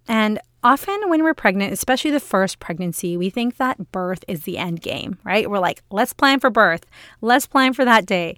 And 0.06 0.38
often 0.62 1.08
when 1.08 1.22
we're 1.22 1.34
pregnant, 1.34 1.72
especially 1.72 2.10
the 2.10 2.20
first 2.20 2.58
pregnancy, 2.58 3.16
we 3.16 3.30
think 3.30 3.56
that 3.56 3.92
birth 3.92 4.24
is 4.28 4.42
the 4.42 4.58
end 4.58 4.82
game, 4.82 5.18
right? 5.24 5.48
We're 5.48 5.58
like, 5.58 5.82
let's 5.90 6.12
plan 6.12 6.40
for 6.40 6.50
birth, 6.50 6.84
let's 7.20 7.46
plan 7.46 7.72
for 7.72 7.84
that 7.84 8.04
day. 8.06 8.36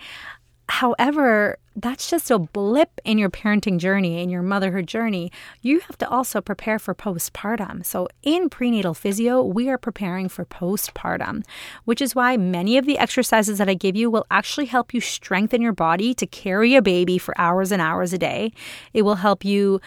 However, 0.69 1.59
that's 1.77 2.11
just 2.11 2.31
a 2.31 2.39
blip 2.39 3.01
in 3.05 3.19
your 3.19 3.31
parenting 3.31 3.79
journey, 3.79 4.23
in 4.23 4.31
your 4.31 4.43
motherhood 4.43 4.87
journey. 4.87 5.31
You 5.63 5.81
have 5.81 5.99
to 5.99 6.09
also 6.09 6.41
prepare 6.41 6.79
for 6.79 6.95
postpartum. 6.95 7.85
So, 7.85 8.09
in 8.23 8.49
prenatal 8.49 8.95
physio, 8.95 9.43
we 9.43 9.69
are 9.69 9.79
preparing 9.79 10.29
for 10.29 10.45
postpartum, 10.45 11.45
which 11.85 12.01
is 12.01 12.15
why 12.15 12.37
many 12.37 12.79
of 12.79 12.87
the 12.87 12.99
exercises 12.99 13.59
that 13.59 13.69
I 13.69 13.75
give 13.75 13.95
you 13.95 14.11
will 14.11 14.27
actually 14.31 14.67
help 14.67 14.93
you 14.93 15.01
strengthen 15.01 15.63
your 15.63 15.73
body 15.73 16.15
to 16.15 16.27
carry 16.27 16.75
a 16.75 16.83
baby 16.83 17.19
for 17.19 17.39
hours 17.39 17.71
and 17.71 17.81
hours 17.81 18.13
a 18.13 18.19
day. 18.19 18.53
It 18.93 19.03
will 19.03 19.17
help 19.17 19.45
you 19.45 19.81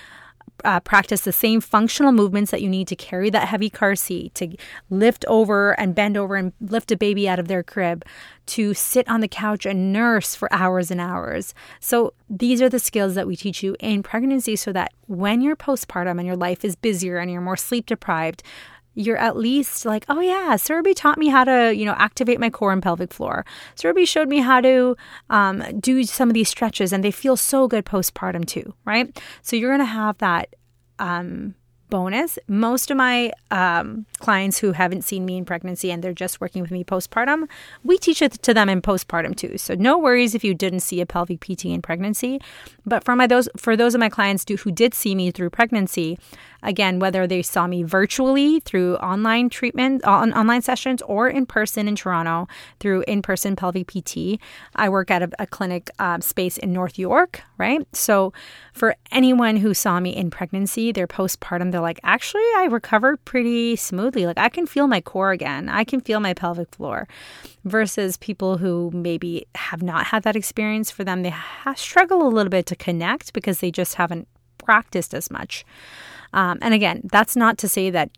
uh, 0.63 0.79
practice 0.79 1.21
the 1.21 1.31
same 1.31 1.61
functional 1.61 2.11
movements 2.11 2.51
that 2.51 2.61
you 2.61 2.69
need 2.69 2.87
to 2.87 2.95
carry 2.95 3.29
that 3.29 3.47
heavy 3.47 3.69
car 3.69 3.95
seat, 3.95 4.33
to 4.35 4.55
lift 4.89 5.25
over 5.27 5.79
and 5.79 5.95
bend 5.95 6.17
over 6.17 6.35
and 6.35 6.53
lift 6.61 6.91
a 6.91 6.97
baby 6.97 7.27
out 7.27 7.39
of 7.39 7.47
their 7.47 7.63
crib, 7.63 8.05
to 8.47 8.73
sit 8.73 9.07
on 9.07 9.21
the 9.21 9.27
couch 9.27 9.65
and 9.65 9.93
nurse 9.93 10.35
for 10.35 10.51
hours 10.53 10.91
and 10.91 10.99
hours. 10.99 11.53
So, 11.79 12.13
these 12.29 12.61
are 12.61 12.69
the 12.69 12.79
skills 12.79 13.15
that 13.15 13.27
we 13.27 13.35
teach 13.35 13.63
you 13.63 13.75
in 13.79 14.03
pregnancy 14.03 14.55
so 14.55 14.71
that 14.73 14.93
when 15.07 15.41
you're 15.41 15.55
postpartum 15.55 16.19
and 16.19 16.27
your 16.27 16.35
life 16.35 16.63
is 16.63 16.75
busier 16.75 17.17
and 17.17 17.31
you're 17.31 17.41
more 17.41 17.57
sleep 17.57 17.87
deprived, 17.87 18.43
you're 18.95 19.17
at 19.17 19.37
least 19.37 19.85
like, 19.85 20.05
oh 20.09 20.19
yeah, 20.19 20.55
Surabhi 20.55 20.93
taught 20.95 21.17
me 21.17 21.27
how 21.27 21.43
to, 21.43 21.73
you 21.75 21.85
know, 21.85 21.95
activate 21.97 22.39
my 22.39 22.49
core 22.49 22.73
and 22.73 22.83
pelvic 22.83 23.13
floor. 23.13 23.45
Surabhi 23.75 24.07
showed 24.07 24.27
me 24.27 24.39
how 24.39 24.61
to 24.61 24.95
um, 25.29 25.63
do 25.79 26.03
some 26.03 26.29
of 26.29 26.33
these 26.33 26.49
stretches, 26.49 26.91
and 26.91 27.03
they 27.03 27.11
feel 27.11 27.37
so 27.37 27.67
good 27.67 27.85
postpartum 27.85 28.45
too, 28.45 28.73
right? 28.85 29.19
So 29.41 29.55
you're 29.55 29.71
gonna 29.71 29.85
have 29.85 30.17
that 30.17 30.55
um, 30.99 31.55
bonus. 31.89 32.39
Most 32.47 32.91
of 32.91 32.97
my 32.97 33.31
um, 33.51 34.05
clients 34.19 34.59
who 34.59 34.71
haven't 34.71 35.03
seen 35.03 35.25
me 35.25 35.37
in 35.37 35.45
pregnancy 35.45 35.91
and 35.91 36.03
they're 36.03 36.13
just 36.13 36.39
working 36.39 36.61
with 36.61 36.71
me 36.71 36.83
postpartum, 36.83 37.47
we 37.83 37.97
teach 37.97 38.21
it 38.21 38.33
to 38.43 38.53
them 38.53 38.69
in 38.69 38.81
postpartum 38.81 39.35
too. 39.35 39.57
So 39.57 39.75
no 39.75 39.97
worries 39.97 40.35
if 40.35 40.43
you 40.43 40.53
didn't 40.53 40.81
see 40.81 41.01
a 41.01 41.05
pelvic 41.05 41.41
PT 41.41 41.65
in 41.65 41.81
pregnancy. 41.81 42.39
But 42.85 43.03
for 43.03 43.15
my 43.15 43.27
those 43.27 43.49
for 43.57 43.75
those 43.75 43.95
of 43.95 43.99
my 43.99 44.09
clients 44.09 44.45
do, 44.45 44.57
who 44.57 44.71
did 44.71 44.93
see 44.93 45.15
me 45.15 45.31
through 45.31 45.49
pregnancy, 45.49 46.17
Again, 46.61 46.99
whether 46.99 47.25
they 47.25 47.41
saw 47.41 47.67
me 47.67 47.83
virtually 47.83 48.59
through 48.59 48.97
online 48.97 49.49
treatment, 49.49 50.03
on, 50.03 50.33
online 50.33 50.61
sessions, 50.61 51.01
or 51.03 51.29
in 51.29 51.45
person 51.45 51.87
in 51.87 51.95
Toronto 51.95 52.47
through 52.79 53.03
in 53.07 53.21
person 53.21 53.55
pelvic 53.55 53.87
PT. 53.87 54.39
I 54.75 54.89
work 54.89 55.09
at 55.09 55.23
a, 55.23 55.29
a 55.39 55.47
clinic 55.47 55.89
uh, 55.99 56.19
space 56.19 56.57
in 56.57 56.73
North 56.73 56.99
York, 56.99 57.41
right? 57.57 57.87
So 57.93 58.33
for 58.73 58.95
anyone 59.11 59.57
who 59.57 59.73
saw 59.73 59.99
me 59.99 60.15
in 60.15 60.29
pregnancy, 60.29 60.91
their 60.91 61.07
postpartum, 61.07 61.71
they're 61.79 61.87
like, 61.87 61.99
actually, 62.03 62.43
I 62.57 62.67
recovered 62.69 63.23
pretty 63.23 63.77
smoothly. 63.77 64.25
Like 64.25 64.37
I 64.37 64.49
can 64.49 64.67
feel 64.67 64.87
my 64.87 64.99
core 64.99 65.31
again, 65.31 65.69
I 65.69 65.85
can 65.85 66.01
feel 66.01 66.19
my 66.19 66.33
pelvic 66.33 66.75
floor. 66.75 67.07
Versus 67.63 68.17
people 68.17 68.57
who 68.57 68.91
maybe 68.93 69.45
have 69.55 69.81
not 69.81 70.07
had 70.07 70.23
that 70.23 70.35
experience, 70.35 70.91
for 70.91 71.05
them, 71.05 71.23
they 71.23 71.29
ha- 71.29 71.73
struggle 71.75 72.27
a 72.27 72.29
little 72.29 72.49
bit 72.49 72.65
to 72.65 72.75
connect 72.75 73.31
because 73.31 73.59
they 73.59 73.71
just 73.71 73.95
haven't 73.95 74.27
practiced 74.57 75.13
as 75.13 75.31
much. 75.31 75.65
Um, 76.33 76.59
and 76.61 76.73
again, 76.73 77.01
that's 77.11 77.37
not 77.37 77.57
to 77.59 77.69
say 77.69 77.89
that 77.91 78.11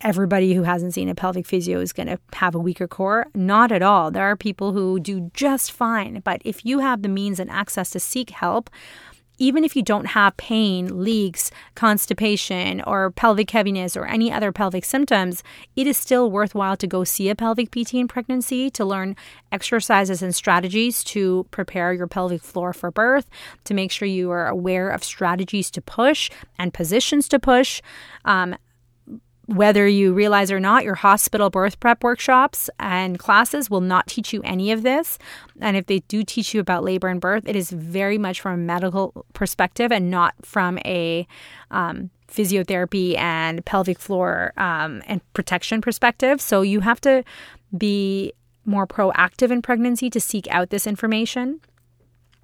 everybody 0.00 0.54
who 0.54 0.62
hasn't 0.62 0.94
seen 0.94 1.08
a 1.08 1.14
pelvic 1.14 1.46
physio 1.46 1.80
is 1.80 1.92
going 1.92 2.06
to 2.06 2.18
have 2.34 2.54
a 2.54 2.58
weaker 2.58 2.86
core. 2.86 3.26
Not 3.34 3.72
at 3.72 3.82
all. 3.82 4.10
There 4.10 4.24
are 4.24 4.36
people 4.36 4.72
who 4.72 5.00
do 5.00 5.30
just 5.34 5.72
fine. 5.72 6.20
But 6.24 6.42
if 6.44 6.64
you 6.64 6.78
have 6.78 7.02
the 7.02 7.08
means 7.08 7.40
and 7.40 7.50
access 7.50 7.90
to 7.90 8.00
seek 8.00 8.30
help, 8.30 8.70
even 9.40 9.64
if 9.64 9.74
you 9.74 9.82
don't 9.82 10.04
have 10.04 10.36
pain, 10.36 11.02
leaks, 11.02 11.50
constipation, 11.74 12.82
or 12.86 13.10
pelvic 13.10 13.50
heaviness, 13.50 13.96
or 13.96 14.06
any 14.06 14.30
other 14.30 14.52
pelvic 14.52 14.84
symptoms, 14.84 15.42
it 15.74 15.86
is 15.86 15.96
still 15.96 16.30
worthwhile 16.30 16.76
to 16.76 16.86
go 16.86 17.02
see 17.02 17.28
a 17.30 17.34
pelvic 17.34 17.70
PT 17.70 17.94
in 17.94 18.06
pregnancy 18.06 18.70
to 18.70 18.84
learn 18.84 19.16
exercises 19.50 20.22
and 20.22 20.34
strategies 20.34 21.02
to 21.02 21.46
prepare 21.50 21.92
your 21.92 22.06
pelvic 22.06 22.42
floor 22.42 22.72
for 22.72 22.90
birth, 22.90 23.26
to 23.64 23.74
make 23.74 23.90
sure 23.90 24.06
you 24.06 24.30
are 24.30 24.46
aware 24.46 24.90
of 24.90 25.02
strategies 25.02 25.70
to 25.70 25.80
push 25.80 26.30
and 26.58 26.74
positions 26.74 27.26
to 27.28 27.38
push. 27.38 27.80
Um, 28.26 28.54
whether 29.50 29.88
you 29.88 30.12
realize 30.12 30.52
or 30.52 30.60
not, 30.60 30.84
your 30.84 30.94
hospital 30.94 31.50
birth 31.50 31.80
prep 31.80 32.04
workshops 32.04 32.70
and 32.78 33.18
classes 33.18 33.68
will 33.68 33.80
not 33.80 34.06
teach 34.06 34.32
you 34.32 34.40
any 34.44 34.70
of 34.70 34.84
this. 34.84 35.18
And 35.60 35.76
if 35.76 35.86
they 35.86 35.98
do 36.00 36.22
teach 36.22 36.54
you 36.54 36.60
about 36.60 36.84
labor 36.84 37.08
and 37.08 37.20
birth, 37.20 37.42
it 37.46 37.56
is 37.56 37.70
very 37.70 38.16
much 38.16 38.40
from 38.40 38.54
a 38.54 38.62
medical 38.62 39.26
perspective 39.32 39.90
and 39.90 40.08
not 40.08 40.34
from 40.42 40.78
a 40.84 41.26
um, 41.72 42.10
physiotherapy 42.28 43.18
and 43.18 43.64
pelvic 43.64 43.98
floor 43.98 44.52
um, 44.56 45.02
and 45.06 45.20
protection 45.34 45.80
perspective. 45.80 46.40
So 46.40 46.62
you 46.62 46.78
have 46.80 47.00
to 47.00 47.24
be 47.76 48.32
more 48.64 48.86
proactive 48.86 49.50
in 49.50 49.62
pregnancy 49.62 50.08
to 50.10 50.20
seek 50.20 50.46
out 50.48 50.70
this 50.70 50.86
information 50.86 51.60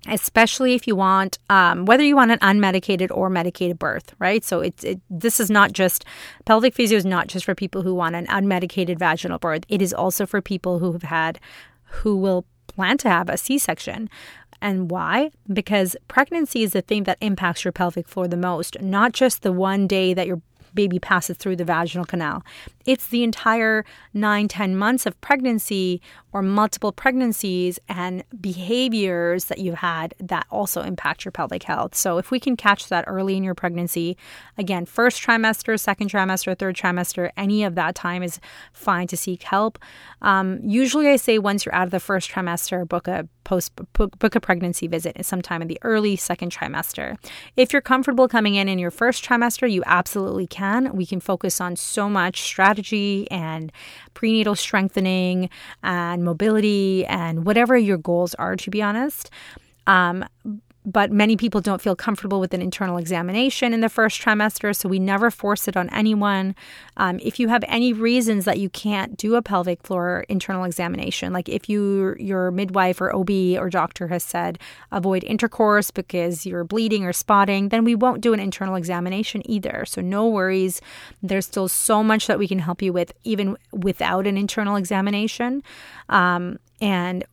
especially 0.08 0.74
if 0.74 0.86
you 0.86 0.96
want 0.96 1.38
um, 1.50 1.84
whether 1.84 2.02
you 2.02 2.16
want 2.16 2.30
an 2.30 2.38
unmedicated 2.38 3.10
or 3.10 3.28
medicated 3.28 3.78
birth 3.78 4.14
right 4.18 4.44
so 4.44 4.60
it's 4.60 4.84
it, 4.84 5.00
this 5.10 5.40
is 5.40 5.50
not 5.50 5.72
just 5.72 6.04
pelvic 6.44 6.74
physio 6.74 6.96
is 6.96 7.04
not 7.04 7.26
just 7.26 7.44
for 7.44 7.54
people 7.54 7.82
who 7.82 7.94
want 7.94 8.14
an 8.14 8.26
unmedicated 8.26 8.98
vaginal 8.98 9.38
birth 9.38 9.64
it 9.68 9.82
is 9.82 9.92
also 9.92 10.26
for 10.26 10.40
people 10.40 10.78
who 10.78 10.92
have 10.92 11.02
had 11.02 11.38
who 11.84 12.16
will 12.16 12.44
plan 12.66 12.98
to 12.98 13.08
have 13.08 13.28
a 13.28 13.36
c-section 13.36 14.08
and 14.62 14.90
why? 14.90 15.32
Because 15.52 15.96
pregnancy 16.08 16.62
is 16.62 16.72
the 16.72 16.80
thing 16.80 17.04
that 17.04 17.18
impacts 17.20 17.62
your 17.62 17.72
pelvic 17.72 18.08
floor 18.08 18.26
the 18.26 18.38
most, 18.38 18.80
not 18.80 19.12
just 19.12 19.42
the 19.42 19.52
one 19.52 19.86
day 19.86 20.14
that 20.14 20.26
you're 20.26 20.40
baby 20.76 21.00
passes 21.00 21.36
through 21.36 21.56
the 21.56 21.64
vaginal 21.64 22.04
canal. 22.04 22.44
It's 22.86 23.08
the 23.08 23.24
entire 23.24 23.84
nine, 24.14 24.48
10 24.48 24.76
months 24.76 25.06
of 25.06 25.20
pregnancy 25.20 26.00
or 26.32 26.42
multiple 26.42 26.92
pregnancies 26.92 27.78
and 27.88 28.22
behaviors 28.40 29.46
that 29.46 29.58
you've 29.58 29.76
had 29.76 30.14
that 30.20 30.46
also 30.50 30.82
impact 30.82 31.24
your 31.24 31.32
pelvic 31.32 31.64
health. 31.64 31.94
So, 31.94 32.18
if 32.18 32.30
we 32.30 32.38
can 32.38 32.56
catch 32.56 32.88
that 32.88 33.04
early 33.06 33.36
in 33.36 33.42
your 33.42 33.54
pregnancy, 33.54 34.16
again, 34.56 34.86
first 34.86 35.22
trimester, 35.22 35.78
second 35.80 36.10
trimester, 36.10 36.56
third 36.58 36.76
trimester, 36.76 37.30
any 37.36 37.64
of 37.64 37.74
that 37.74 37.94
time 37.94 38.22
is 38.22 38.38
fine 38.72 39.06
to 39.08 39.16
seek 39.16 39.42
help. 39.42 39.78
Um, 40.22 40.60
usually, 40.62 41.08
I 41.08 41.16
say 41.16 41.38
once 41.38 41.64
you're 41.64 41.74
out 41.74 41.86
of 41.86 41.90
the 41.90 42.00
first 42.00 42.30
trimester, 42.30 42.86
book 42.86 43.08
a 43.08 43.28
post 43.44 43.72
book 43.94 44.34
a 44.34 44.40
pregnancy 44.40 44.88
visit 44.88 45.24
sometime 45.24 45.62
in 45.62 45.68
the 45.68 45.78
early 45.82 46.16
second 46.16 46.52
trimester. 46.52 47.16
If 47.56 47.72
you're 47.72 47.80
comfortable 47.80 48.26
coming 48.28 48.56
in 48.56 48.68
in 48.68 48.78
your 48.78 48.90
first 48.90 49.24
trimester, 49.24 49.70
you 49.70 49.82
absolutely 49.86 50.48
can. 50.48 50.94
We 50.94 51.06
can 51.06 51.20
focus 51.20 51.60
on 51.60 51.76
so 51.76 52.10
much 52.10 52.42
strategy 52.42 52.75
and 53.30 53.72
prenatal 54.14 54.54
strengthening 54.54 55.50
and 55.82 56.24
mobility 56.24 57.04
and 57.06 57.44
whatever 57.44 57.76
your 57.76 57.98
goals 57.98 58.34
are, 58.34 58.56
to 58.56 58.70
be 58.70 58.82
honest. 58.82 59.30
Um, 59.86 60.24
but 60.86 61.10
many 61.10 61.36
people 61.36 61.60
don't 61.60 61.82
feel 61.82 61.96
comfortable 61.96 62.38
with 62.38 62.54
an 62.54 62.62
internal 62.62 62.96
examination 62.96 63.74
in 63.74 63.80
the 63.80 63.88
first 63.88 64.22
trimester, 64.22 64.74
so 64.74 64.88
we 64.88 65.00
never 65.00 65.32
force 65.32 65.66
it 65.66 65.76
on 65.76 65.90
anyone. 65.90 66.54
Um, 66.96 67.18
if 67.22 67.40
you 67.40 67.48
have 67.48 67.64
any 67.66 67.92
reasons 67.92 68.44
that 68.44 68.60
you 68.60 68.70
can't 68.70 69.16
do 69.16 69.34
a 69.34 69.42
pelvic 69.42 69.82
floor 69.82 70.24
internal 70.28 70.62
examination, 70.62 71.32
like 71.32 71.48
if 71.48 71.68
you 71.68 72.14
your 72.20 72.52
midwife 72.52 73.00
or 73.00 73.14
OB 73.14 73.30
or 73.58 73.68
doctor 73.68 74.06
has 74.08 74.22
said 74.22 74.60
avoid 74.92 75.24
intercourse 75.24 75.90
because 75.90 76.46
you're 76.46 76.64
bleeding 76.64 77.04
or 77.04 77.12
spotting, 77.12 77.70
then 77.70 77.84
we 77.84 77.96
won't 77.96 78.20
do 78.20 78.32
an 78.32 78.38
internal 78.38 78.76
examination 78.76 79.42
either. 79.50 79.84
So 79.86 80.00
no 80.00 80.28
worries. 80.28 80.80
There's 81.20 81.46
still 81.46 81.68
so 81.68 82.04
much 82.04 82.28
that 82.28 82.38
we 82.38 82.46
can 82.46 82.60
help 82.60 82.80
you 82.80 82.92
with 82.92 83.12
even 83.24 83.56
without 83.72 84.26
an 84.26 84.36
internal 84.36 84.76
examination. 84.76 85.64
Um, 86.08 86.60
and 86.80 87.24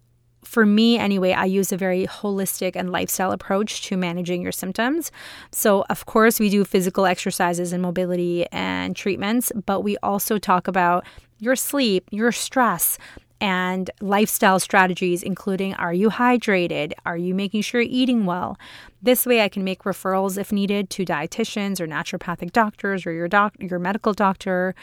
for 0.43 0.65
me 0.65 0.97
anyway, 0.97 1.31
I 1.31 1.45
use 1.45 1.71
a 1.71 1.77
very 1.77 2.05
holistic 2.05 2.75
and 2.75 2.91
lifestyle 2.91 3.31
approach 3.31 3.83
to 3.83 3.97
managing 3.97 4.41
your 4.41 4.51
symptoms. 4.51 5.11
So, 5.51 5.85
of 5.89 6.05
course, 6.05 6.39
we 6.39 6.49
do 6.49 6.63
physical 6.65 7.05
exercises 7.05 7.73
and 7.73 7.81
mobility 7.81 8.45
and 8.51 8.95
treatments, 8.95 9.51
but 9.65 9.81
we 9.81 9.97
also 9.97 10.37
talk 10.37 10.67
about 10.67 11.05
your 11.39 11.55
sleep, 11.55 12.05
your 12.11 12.31
stress, 12.31 12.97
and 13.43 13.91
lifestyle 13.99 14.57
strategies, 14.57 15.21
including 15.21 15.73
are 15.73 15.93
you 15.93 16.09
hydrated? 16.09 16.93
Are 17.05 17.17
you 17.17 17.35
making 17.35 17.61
sure 17.61 17.81
you're 17.81 17.91
eating 17.91 18.25
well? 18.25 18.57
This 19.01 19.25
way, 19.25 19.41
I 19.41 19.49
can 19.49 19.65
make 19.65 19.83
referrals 19.83 20.37
if 20.37 20.53
needed 20.53 20.89
to 20.91 21.03
dietitians 21.03 21.81
or 21.81 21.85
naturopathic 21.85 22.53
doctors 22.53 23.05
or 23.05 23.11
your 23.11 23.27
doc, 23.27 23.53
your 23.59 23.79
medical 23.79 24.13
doctor, 24.13 24.73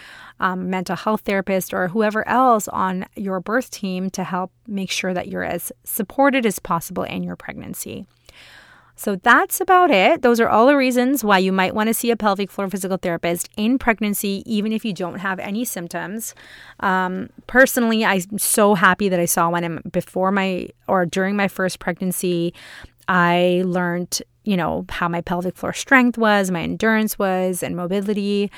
um, 0.41 0.69
mental 0.69 0.95
health 0.95 1.23
therapist, 1.23 1.73
or 1.73 1.89
whoever 1.89 2.29
else 2.29 2.69
on 2.69 3.07
your 3.17 3.41
birth 3.41 3.71
team 3.71 4.11
to 4.11 4.25
help 4.25 4.53
make 4.67 4.91
sure 4.91 5.15
that 5.15 5.29
you're 5.29 5.43
as 5.43 5.73
supported 5.85 6.45
as 6.45 6.59
possible 6.59 7.05
in 7.05 7.23
your 7.23 7.37
pregnancy. 7.37 8.07
So 9.01 9.17
that's 9.17 9.63
about 9.63 9.91
it. 9.91 10.21
Those 10.21 10.41
are 10.41 10.49
all 10.51 10.67
the 10.67 10.77
reasons 10.77 11.25
why 11.25 11.39
you 11.39 11.53
might 11.53 11.75
want 11.75 11.87
to 11.87 11.95
see 11.95 12.11
a 12.11 12.17
pelvic 12.19 12.51
floor 12.51 12.69
physical 12.69 12.99
therapist 12.99 13.49
in 13.57 13.79
pregnancy, 13.79 14.43
even 14.45 14.75
if 14.75 14.85
you 14.85 14.93
don't 14.93 15.21
have 15.21 15.39
any 15.39 15.65
symptoms. 15.65 16.35
Um, 16.81 17.31
personally, 17.47 18.05
I'm 18.05 18.37
so 18.37 18.75
happy 18.75 19.09
that 19.09 19.19
I 19.19 19.25
saw 19.25 19.49
one 19.49 19.81
before 19.91 20.31
my 20.31 20.69
or 20.87 21.07
during 21.07 21.35
my 21.35 21.49
first 21.49 21.79
pregnancy. 21.79 22.53
I 23.09 23.63
learned 23.65 24.21
you 24.45 24.57
know, 24.57 24.87
how 24.89 25.09
my 25.09 25.21
pelvic 25.21 25.57
floor 25.57 25.73
strength 25.73 26.17
was, 26.17 26.51
my 26.51 26.63
endurance 26.63 27.19
was, 27.19 27.63
and 27.63 27.77
mobility. 27.77 28.51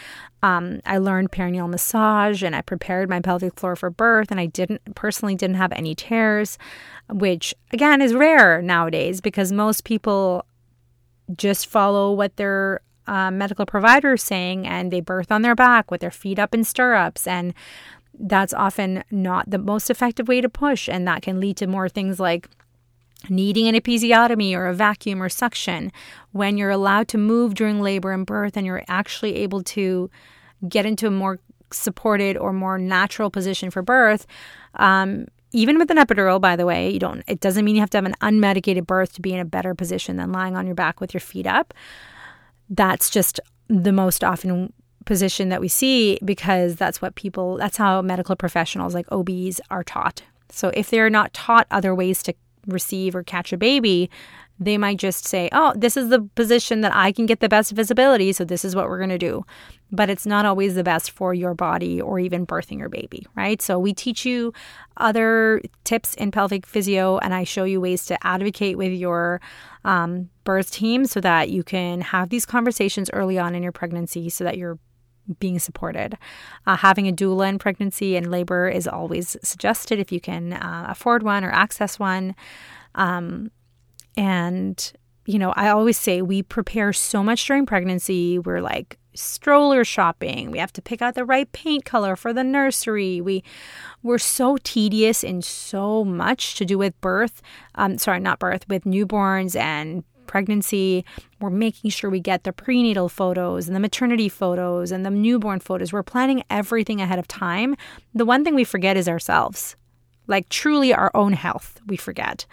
Um, 0.42 0.80
I 0.86 0.98
learned 0.98 1.32
perineal 1.32 1.68
massage 1.68 2.42
and 2.42 2.54
I 2.54 2.62
prepared 2.62 3.08
my 3.08 3.20
pelvic 3.20 3.58
floor 3.58 3.76
for 3.76 3.90
birth, 3.90 4.30
and 4.30 4.38
I 4.38 4.46
didn't 4.46 4.94
personally 4.94 5.34
didn't 5.34 5.56
have 5.56 5.72
any 5.72 5.94
tears, 5.94 6.58
which 7.08 7.54
again 7.72 8.00
is 8.00 8.14
rare 8.14 8.62
nowadays 8.62 9.20
because 9.20 9.52
most 9.52 9.84
people 9.84 10.44
just 11.36 11.66
follow 11.66 12.12
what 12.12 12.36
their 12.36 12.80
uh, 13.06 13.30
medical 13.30 13.66
provider 13.66 14.14
is 14.14 14.22
saying 14.22 14.66
and 14.66 14.92
they 14.92 15.00
birth 15.00 15.32
on 15.32 15.42
their 15.42 15.54
back 15.54 15.90
with 15.90 16.00
their 16.00 16.10
feet 16.10 16.38
up 16.38 16.54
in 16.54 16.62
stirrups 16.62 17.26
and 17.26 17.52
that's 18.18 18.54
often 18.54 19.02
not 19.10 19.50
the 19.50 19.58
most 19.58 19.90
effective 19.90 20.28
way 20.28 20.40
to 20.40 20.48
push 20.48 20.88
and 20.88 21.06
that 21.08 21.22
can 21.22 21.40
lead 21.40 21.56
to 21.56 21.66
more 21.66 21.88
things 21.88 22.20
like 22.20 22.48
needing 23.28 23.68
an 23.68 23.74
episiotomy 23.74 24.54
or 24.54 24.66
a 24.66 24.74
vacuum 24.74 25.22
or 25.22 25.28
suction, 25.28 25.92
when 26.32 26.56
you're 26.56 26.70
allowed 26.70 27.08
to 27.08 27.18
move 27.18 27.54
during 27.54 27.80
labor 27.80 28.12
and 28.12 28.26
birth 28.26 28.56
and 28.56 28.66
you're 28.66 28.84
actually 28.88 29.36
able 29.36 29.62
to 29.62 30.10
get 30.68 30.86
into 30.86 31.06
a 31.06 31.10
more 31.10 31.38
supported 31.70 32.36
or 32.36 32.52
more 32.52 32.78
natural 32.78 33.30
position 33.30 33.70
for 33.70 33.82
birth, 33.82 34.26
um, 34.76 35.26
even 35.52 35.78
with 35.78 35.90
an 35.90 35.98
epidural, 35.98 36.40
by 36.40 36.56
the 36.56 36.66
way, 36.66 36.90
you 36.90 36.98
don't. 36.98 37.22
It 37.26 37.40
doesn't 37.40 37.64
mean 37.64 37.74
you 37.74 37.80
have 37.80 37.90
to 37.90 37.98
have 37.98 38.06
an 38.06 38.14
unmedicated 38.22 38.86
birth 38.86 39.12
to 39.14 39.20
be 39.20 39.32
in 39.32 39.40
a 39.40 39.44
better 39.44 39.74
position 39.74 40.16
than 40.16 40.32
lying 40.32 40.56
on 40.56 40.66
your 40.66 40.74
back 40.74 41.00
with 41.00 41.12
your 41.12 41.20
feet 41.20 41.46
up. 41.46 41.74
That's 42.70 43.10
just 43.10 43.38
the 43.68 43.92
most 43.92 44.24
often 44.24 44.72
position 45.04 45.48
that 45.50 45.60
we 45.60 45.68
see 45.68 46.18
because 46.24 46.76
that's 46.76 47.02
what 47.02 47.16
people. 47.16 47.56
That's 47.58 47.76
how 47.76 48.00
medical 48.02 48.34
professionals 48.34 48.94
like 48.94 49.06
OBs 49.12 49.60
are 49.70 49.84
taught. 49.84 50.22
So 50.48 50.70
if 50.74 50.90
they're 50.90 51.10
not 51.10 51.34
taught 51.34 51.66
other 51.70 51.94
ways 51.94 52.22
to 52.24 52.34
receive 52.66 53.14
or 53.14 53.22
catch 53.22 53.52
a 53.52 53.56
baby, 53.56 54.10
they 54.58 54.78
might 54.78 54.98
just 54.98 55.26
say, 55.26 55.48
oh, 55.52 55.72
this 55.76 55.96
is 55.96 56.08
the 56.08 56.22
position 56.34 56.82
that 56.82 56.94
I 56.94 57.12
can 57.12 57.26
get 57.26 57.40
the 57.40 57.48
best 57.48 57.72
visibility, 57.72 58.32
so 58.32 58.44
this 58.44 58.64
is 58.64 58.76
what 58.76 58.88
we're 58.88 58.98
going 58.98 59.10
to 59.10 59.18
do. 59.18 59.44
But 59.90 60.08
it's 60.08 60.26
not 60.26 60.46
always 60.46 60.74
the 60.74 60.84
best 60.84 61.10
for 61.10 61.34
your 61.34 61.54
body 61.54 62.00
or 62.00 62.18
even 62.18 62.46
birthing 62.46 62.78
your 62.78 62.88
baby, 62.88 63.26
right? 63.34 63.60
So 63.60 63.78
we 63.78 63.92
teach 63.92 64.24
you 64.24 64.52
other 64.96 65.60
tips 65.84 66.14
in 66.14 66.30
pelvic 66.30 66.66
physio, 66.66 67.18
and 67.18 67.34
I 67.34 67.44
show 67.44 67.64
you 67.64 67.80
ways 67.80 68.06
to 68.06 68.26
advocate 68.26 68.78
with 68.78 68.92
your 68.92 69.40
um, 69.84 70.30
birth 70.44 70.70
team 70.70 71.06
so 71.06 71.20
that 71.20 71.50
you 71.50 71.62
can 71.62 72.00
have 72.00 72.28
these 72.28 72.46
conversations 72.46 73.10
early 73.12 73.38
on 73.38 73.54
in 73.54 73.62
your 73.62 73.72
pregnancy 73.72 74.28
so 74.28 74.44
that 74.44 74.56
you're 74.56 74.78
being 75.38 75.58
supported. 75.58 76.18
Uh, 76.66 76.76
having 76.76 77.08
a 77.08 77.12
doula 77.12 77.48
in 77.48 77.58
pregnancy 77.58 78.16
and 78.16 78.30
labor 78.30 78.68
is 78.68 78.88
always 78.88 79.36
suggested 79.42 79.98
if 79.98 80.12
you 80.12 80.20
can 80.20 80.54
uh, 80.54 80.86
afford 80.88 81.22
one 81.22 81.44
or 81.44 81.50
access 81.50 81.98
one. 81.98 82.34
Um, 82.94 83.50
and, 84.16 84.92
you 85.26 85.38
know, 85.38 85.52
I 85.56 85.68
always 85.68 85.98
say 85.98 86.22
we 86.22 86.42
prepare 86.42 86.92
so 86.92 87.22
much 87.22 87.46
during 87.46 87.66
pregnancy. 87.66 88.38
We're 88.38 88.60
like 88.60 88.98
stroller 89.14 89.84
shopping. 89.84 90.50
We 90.50 90.58
have 90.58 90.72
to 90.72 90.82
pick 90.82 91.02
out 91.02 91.14
the 91.14 91.24
right 91.24 91.50
paint 91.52 91.84
color 91.84 92.16
for 92.16 92.32
the 92.32 92.44
nursery. 92.44 93.20
We 93.20 93.44
we're 94.02 94.18
so 94.18 94.56
tedious 94.64 95.22
in 95.22 95.42
so 95.42 96.04
much 96.04 96.56
to 96.56 96.64
do 96.64 96.78
with 96.78 97.00
birth. 97.00 97.42
Um, 97.74 97.98
sorry, 97.98 98.20
not 98.20 98.38
birth, 98.38 98.68
with 98.68 98.84
newborns 98.84 99.54
and 99.54 100.04
pregnancy. 100.26 101.04
We're 101.42 101.50
making 101.50 101.90
sure 101.90 102.08
we 102.08 102.20
get 102.20 102.44
the 102.44 102.52
prenatal 102.52 103.08
photos 103.08 103.66
and 103.66 103.74
the 103.74 103.80
maternity 103.80 104.28
photos 104.28 104.92
and 104.92 105.04
the 105.04 105.10
newborn 105.10 105.58
photos. 105.58 105.92
We're 105.92 106.04
planning 106.04 106.44
everything 106.48 107.00
ahead 107.00 107.18
of 107.18 107.26
time. 107.26 107.74
The 108.14 108.24
one 108.24 108.44
thing 108.44 108.54
we 108.54 108.64
forget 108.64 108.96
is 108.96 109.08
ourselves, 109.08 109.74
like 110.28 110.48
truly 110.48 110.94
our 110.94 111.10
own 111.14 111.32
health, 111.32 111.80
we 111.86 111.96
forget. 111.96 112.46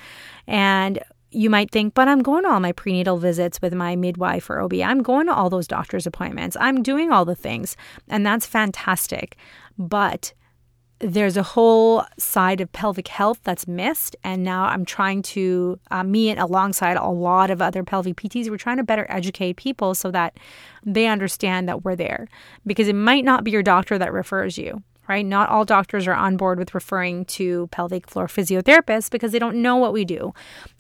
And 0.48 1.00
you 1.32 1.52
might 1.52 1.70
think, 1.70 1.94
but 1.94 2.08
I'm 2.08 2.24
going 2.24 2.44
to 2.44 2.50
all 2.50 2.60
my 2.60 2.72
prenatal 2.72 3.18
visits 3.18 3.62
with 3.62 3.74
my 3.74 3.96
midwife 3.96 4.50
or 4.50 4.60
OB. 4.62 4.74
I'm 4.74 5.04
going 5.04 5.28
to 5.28 5.34
all 5.34 5.52
those 5.52 5.68
doctor's 5.68 6.08
appointments. 6.08 6.58
I'm 6.60 6.82
doing 6.82 7.12
all 7.12 7.26
the 7.26 7.36
things. 7.36 7.78
And 8.08 8.26
that's 8.26 8.48
fantastic. 8.48 9.38
But 9.78 10.34
there's 11.00 11.38
a 11.38 11.44
whole 11.44 12.04
side 12.18 12.62
of 12.62 12.72
pelvic 12.72 13.08
health 13.08 13.40
that's 13.44 13.68
missed. 13.68 14.16
And 14.24 14.44
now 14.44 14.66
I'm 14.66 14.86
trying 14.86 15.22
to, 15.24 15.80
uh, 15.92 16.04
me 16.04 16.30
and 16.30 16.40
alongside 16.40 16.98
a 16.98 17.08
lot 17.08 17.50
of 17.50 17.62
other 17.62 17.84
pelvic 17.84 18.18
PTs, 18.18 18.50
we're 18.50 18.58
trying 18.58 18.78
to 18.78 18.84
better 18.84 19.06
educate 19.10 19.56
people 19.56 19.96
so 19.96 20.12
that 20.12 20.38
they 20.86 21.08
understand 21.08 21.68
that 21.70 21.84
we're 21.84 21.96
there. 21.96 22.28
Because 22.66 22.88
it 22.88 22.96
might 22.96 23.24
not 23.24 23.44
be 23.44 23.52
your 23.52 23.64
doctor 23.64 23.98
that 23.98 24.12
refers 24.12 24.58
you 24.58 24.84
right? 25.10 25.26
Not 25.26 25.50
all 25.50 25.66
doctors 25.66 26.08
are 26.08 26.14
on 26.14 26.38
board 26.38 26.60
with 26.60 26.76
referring 26.76 27.26
to 27.26 27.68
pelvic 27.72 28.08
floor 28.08 28.28
physiotherapists 28.28 29.10
because 29.10 29.32
they 29.32 29.40
don't 29.40 29.62
know 29.62 29.76
what 29.76 29.92
we 29.92 30.06
do. 30.06 30.34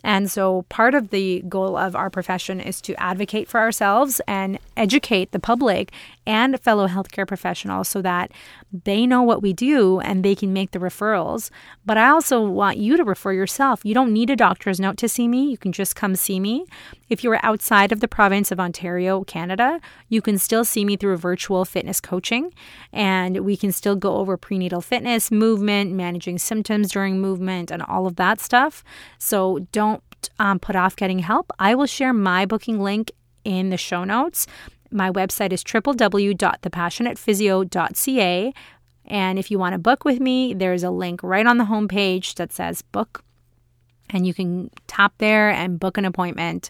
And 0.03 0.31
so 0.31 0.61
part 0.69 0.93
of 0.93 1.09
the 1.09 1.43
goal 1.49 1.75
of 1.75 1.95
our 1.95 2.09
profession 2.09 2.61
is 2.61 2.79
to 2.81 3.01
advocate 3.01 3.49
for 3.49 3.59
ourselves 3.59 4.21
and 4.27 4.59
educate 4.77 5.31
the 5.31 5.39
public 5.39 5.91
and 6.25 6.59
fellow 6.61 6.87
healthcare 6.87 7.27
professionals 7.27 7.87
so 7.87 8.01
that 8.03 8.31
they 8.71 9.07
know 9.07 9.23
what 9.23 9.41
we 9.41 9.51
do 9.51 9.99
and 9.99 10.23
they 10.23 10.35
can 10.35 10.53
make 10.53 10.71
the 10.71 10.79
referrals. 10.79 11.49
But 11.85 11.97
I 11.97 12.09
also 12.09 12.47
want 12.47 12.77
you 12.77 12.95
to 12.97 13.03
refer 13.03 13.33
yourself. 13.33 13.81
You 13.83 13.95
don't 13.95 14.13
need 14.13 14.29
a 14.29 14.35
doctor's 14.35 14.79
note 14.79 14.97
to 14.97 15.09
see 15.09 15.27
me. 15.27 15.49
You 15.49 15.57
can 15.57 15.71
just 15.71 15.95
come 15.95 16.15
see 16.15 16.39
me. 16.39 16.65
If 17.09 17.23
you're 17.23 17.43
outside 17.43 17.91
of 17.91 17.99
the 17.99 18.07
province 18.07 18.51
of 18.51 18.59
Ontario, 18.59 19.23
Canada, 19.23 19.81
you 20.07 20.21
can 20.21 20.37
still 20.37 20.63
see 20.63 20.85
me 20.85 20.95
through 20.95 21.17
virtual 21.17 21.65
fitness 21.65 21.99
coaching 21.99 22.53
and 22.93 23.39
we 23.39 23.57
can 23.57 23.71
still 23.71 23.95
go 23.95 24.18
over 24.19 24.37
prenatal 24.37 24.81
fitness, 24.81 25.31
movement, 25.31 25.93
managing 25.93 26.37
symptoms 26.37 26.91
during 26.91 27.19
movement, 27.19 27.71
and 27.71 27.81
all 27.81 28.05
of 28.05 28.17
that 28.17 28.39
stuff. 28.39 28.83
So 29.17 29.65
don't 29.71 30.03
um, 30.37 30.59
put 30.59 30.75
off 30.75 30.95
getting 30.95 31.17
help. 31.19 31.51
I 31.57 31.73
will 31.75 31.85
share 31.85 32.11
my 32.13 32.45
booking 32.45 32.79
link 32.79 33.11
in 33.43 33.69
the 33.69 33.77
show 33.77 34.03
notes. 34.03 34.47
My 34.91 35.11
website 35.11 35.53
is 35.53 35.63
www.thepassionatephysio.ca. 35.63 38.53
And 39.05 39.39
if 39.39 39.49
you 39.49 39.57
want 39.57 39.73
to 39.73 39.79
book 39.79 40.03
with 40.05 40.19
me, 40.19 40.53
there's 40.53 40.83
a 40.83 40.91
link 40.91 41.23
right 41.23 41.47
on 41.47 41.57
the 41.57 41.65
homepage 41.65 42.35
that 42.35 42.51
says 42.51 42.81
book. 42.81 43.23
And 44.09 44.25
you 44.25 44.33
can 44.33 44.69
tap 44.87 45.13
there 45.19 45.49
and 45.49 45.79
book 45.79 45.97
an 45.97 46.05
appointment. 46.05 46.69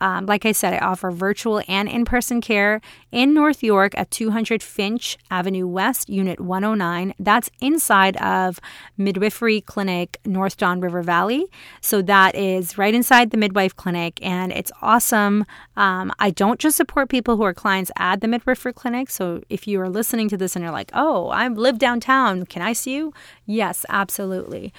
Um, 0.00 0.26
like 0.26 0.44
I 0.44 0.52
said, 0.52 0.74
I 0.74 0.78
offer 0.78 1.10
virtual 1.10 1.62
and 1.68 1.88
in 1.88 2.04
person 2.04 2.40
care 2.40 2.80
in 3.10 3.32
North 3.32 3.62
York 3.62 3.96
at 3.96 4.10
200 4.10 4.62
Finch 4.62 5.16
Avenue 5.30 5.66
West, 5.66 6.10
Unit 6.10 6.38
109. 6.38 7.14
That's 7.18 7.50
inside 7.60 8.16
of 8.18 8.60
Midwifery 8.98 9.62
Clinic, 9.62 10.18
North 10.26 10.58
Don 10.58 10.80
River 10.80 11.02
Valley. 11.02 11.46
So 11.80 12.02
that 12.02 12.34
is 12.34 12.76
right 12.76 12.94
inside 12.94 13.30
the 13.30 13.38
midwife 13.38 13.74
clinic, 13.74 14.18
and 14.22 14.52
it's 14.52 14.72
awesome. 14.82 15.46
Um, 15.76 16.12
I 16.18 16.30
don't 16.30 16.60
just 16.60 16.76
support 16.76 17.08
people 17.08 17.36
who 17.36 17.42
are 17.44 17.54
clients 17.54 17.90
at 17.96 18.20
the 18.20 18.28
midwifery 18.28 18.74
clinic. 18.74 19.08
So 19.08 19.42
if 19.48 19.66
you 19.66 19.80
are 19.80 19.88
listening 19.88 20.28
to 20.28 20.36
this 20.36 20.56
and 20.56 20.62
you're 20.62 20.72
like, 20.72 20.90
oh, 20.92 21.28
I 21.28 21.48
live 21.48 21.78
downtown, 21.78 22.44
can 22.44 22.60
I 22.60 22.74
see 22.74 22.94
you? 22.94 23.14
Yes, 23.46 23.86
absolutely. 23.88 24.74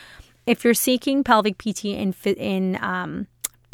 If 0.47 0.63
you're 0.63 0.73
seeking 0.73 1.23
pelvic 1.23 1.57
PT 1.57 1.86
in, 1.86 2.15
in 2.25 2.79
um, 2.81 3.27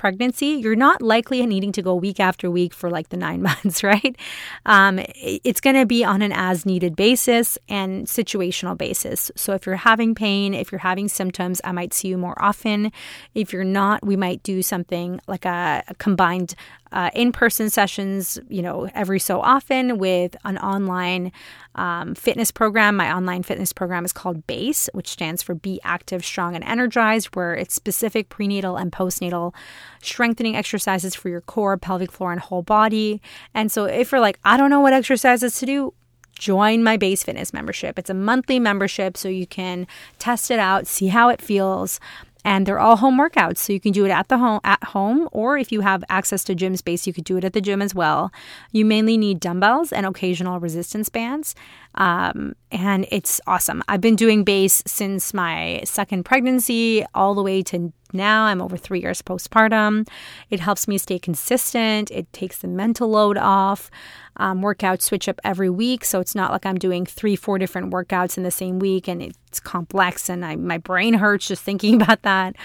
pregnancy, 0.03 0.47
you're 0.47 0.75
not 0.75 1.01
likely 1.01 1.45
needing 1.45 1.71
to 1.71 1.81
go 1.81 1.95
week 1.95 2.19
after 2.19 2.51
week 2.51 2.73
for 2.73 2.89
like 2.89 3.07
the 3.07 3.15
nine 3.15 3.41
months, 3.49 3.85
right? 3.85 4.17
Um, 4.65 4.99
it's 5.15 5.61
going 5.61 5.77
to 5.77 5.85
be 5.85 6.03
on 6.03 6.21
an 6.21 6.33
as 6.33 6.65
needed 6.65 6.97
basis 6.97 7.57
and 7.69 8.05
situational 8.05 8.77
basis. 8.77 9.31
So 9.37 9.53
if 9.53 9.65
you're 9.65 9.77
having 9.77 10.13
pain, 10.13 10.53
if 10.53 10.73
you're 10.73 10.79
having 10.79 11.07
symptoms, 11.07 11.61
I 11.63 11.71
might 11.71 11.93
see 11.93 12.09
you 12.09 12.17
more 12.17 12.35
often. 12.43 12.91
If 13.33 13.53
you're 13.53 13.63
not, 13.63 14.05
we 14.05 14.17
might 14.17 14.43
do 14.43 14.61
something 14.61 15.21
like 15.25 15.45
a, 15.45 15.83
a 15.87 15.95
combined 15.95 16.53
uh, 16.93 17.09
in-person 17.13 17.69
sessions, 17.69 18.39
you 18.47 18.61
know, 18.61 18.87
every 18.93 19.19
so 19.19 19.41
often 19.41 19.97
with 19.97 20.35
an 20.45 20.57
online 20.59 21.31
um, 21.75 22.13
fitness 22.15 22.51
program. 22.51 22.95
My 22.95 23.11
online 23.11 23.43
fitness 23.43 23.73
program 23.73 24.05
is 24.05 24.13
called 24.13 24.45
BASE, 24.45 24.89
which 24.93 25.09
stands 25.09 25.41
for 25.41 25.55
Be 25.55 25.79
Active, 25.83 26.23
Strong, 26.23 26.55
and 26.55 26.63
Energized, 26.63 27.35
where 27.35 27.55
it's 27.55 27.73
specific 27.73 28.29
prenatal 28.29 28.77
and 28.77 28.91
postnatal 28.91 29.53
strengthening 30.01 30.55
exercises 30.55 31.15
for 31.15 31.29
your 31.29 31.41
core, 31.41 31.77
pelvic 31.77 32.11
floor, 32.11 32.31
and 32.31 32.39
whole 32.39 32.61
body. 32.61 33.21
And 33.53 33.71
so 33.71 33.85
if 33.85 34.11
you're 34.11 34.21
like, 34.21 34.39
I 34.45 34.55
don't 34.55 34.69
know 34.69 34.81
what 34.81 34.93
exercises 34.93 35.59
to 35.59 35.65
do, 35.65 35.93
join 36.37 36.83
my 36.83 36.97
base 36.97 37.23
fitness 37.23 37.53
membership. 37.53 37.97
It's 37.97 38.09
a 38.09 38.13
monthly 38.13 38.59
membership, 38.59 39.17
so 39.17 39.29
you 39.29 39.47
can 39.47 39.87
test 40.19 40.51
it 40.51 40.59
out, 40.59 40.87
see 40.87 41.07
how 41.07 41.29
it 41.29 41.41
feels 41.41 41.99
and 42.43 42.65
they're 42.65 42.79
all 42.79 42.97
home 42.97 43.17
workouts. 43.17 43.57
So 43.57 43.73
you 43.73 43.79
can 43.79 43.91
do 43.91 44.05
it 44.05 44.11
at 44.11 44.27
the 44.27 44.37
home 44.37 44.59
at 44.63 44.83
home 44.83 45.27
or 45.31 45.57
if 45.57 45.71
you 45.71 45.81
have 45.81 46.03
access 46.09 46.43
to 46.45 46.55
gym 46.55 46.75
space 46.75 47.07
you 47.07 47.13
could 47.13 47.23
do 47.23 47.37
it 47.37 47.43
at 47.43 47.53
the 47.53 47.61
gym 47.61 47.81
as 47.81 47.95
well. 47.95 48.31
You 48.71 48.85
mainly 48.85 49.17
need 49.17 49.39
dumbbells 49.39 49.91
and 49.91 50.05
occasional 50.05 50.59
resistance 50.59 51.09
bands 51.09 51.55
um, 51.95 52.55
and 52.71 53.05
it's 53.11 53.39
awesome. 53.47 53.83
I've 53.87 54.01
been 54.01 54.15
doing 54.15 54.43
base 54.43 54.81
since 54.85 55.33
my 55.33 55.81
second 55.85 56.23
pregnancy 56.23 57.05
all 57.13 57.35
the 57.35 57.43
way 57.43 57.61
to 57.63 57.93
now 58.13 58.45
i'm 58.45 58.61
over 58.61 58.77
three 58.77 59.01
years 59.01 59.21
postpartum 59.21 60.07
it 60.49 60.59
helps 60.59 60.87
me 60.87 60.97
stay 60.97 61.19
consistent 61.19 62.11
it 62.11 62.31
takes 62.33 62.59
the 62.59 62.67
mental 62.67 63.09
load 63.09 63.37
off 63.37 63.89
um, 64.37 64.61
workouts 64.61 65.03
switch 65.03 65.29
up 65.29 65.39
every 65.43 65.69
week. 65.69 66.03
So 66.05 66.19
it's 66.19 66.35
not 66.35 66.51
like 66.51 66.65
I'm 66.65 66.77
doing 66.77 67.05
three, 67.05 67.35
four 67.35 67.57
different 67.57 67.93
workouts 67.93 68.37
in 68.37 68.43
the 68.43 68.51
same 68.51 68.79
week 68.79 69.07
and 69.07 69.21
it's 69.21 69.59
complex 69.59 70.29
and 70.29 70.45
I, 70.45 70.55
my 70.55 70.77
brain 70.77 71.13
hurts 71.15 71.47
just 71.47 71.63
thinking 71.63 72.01
about 72.01 72.23
that. 72.23 72.55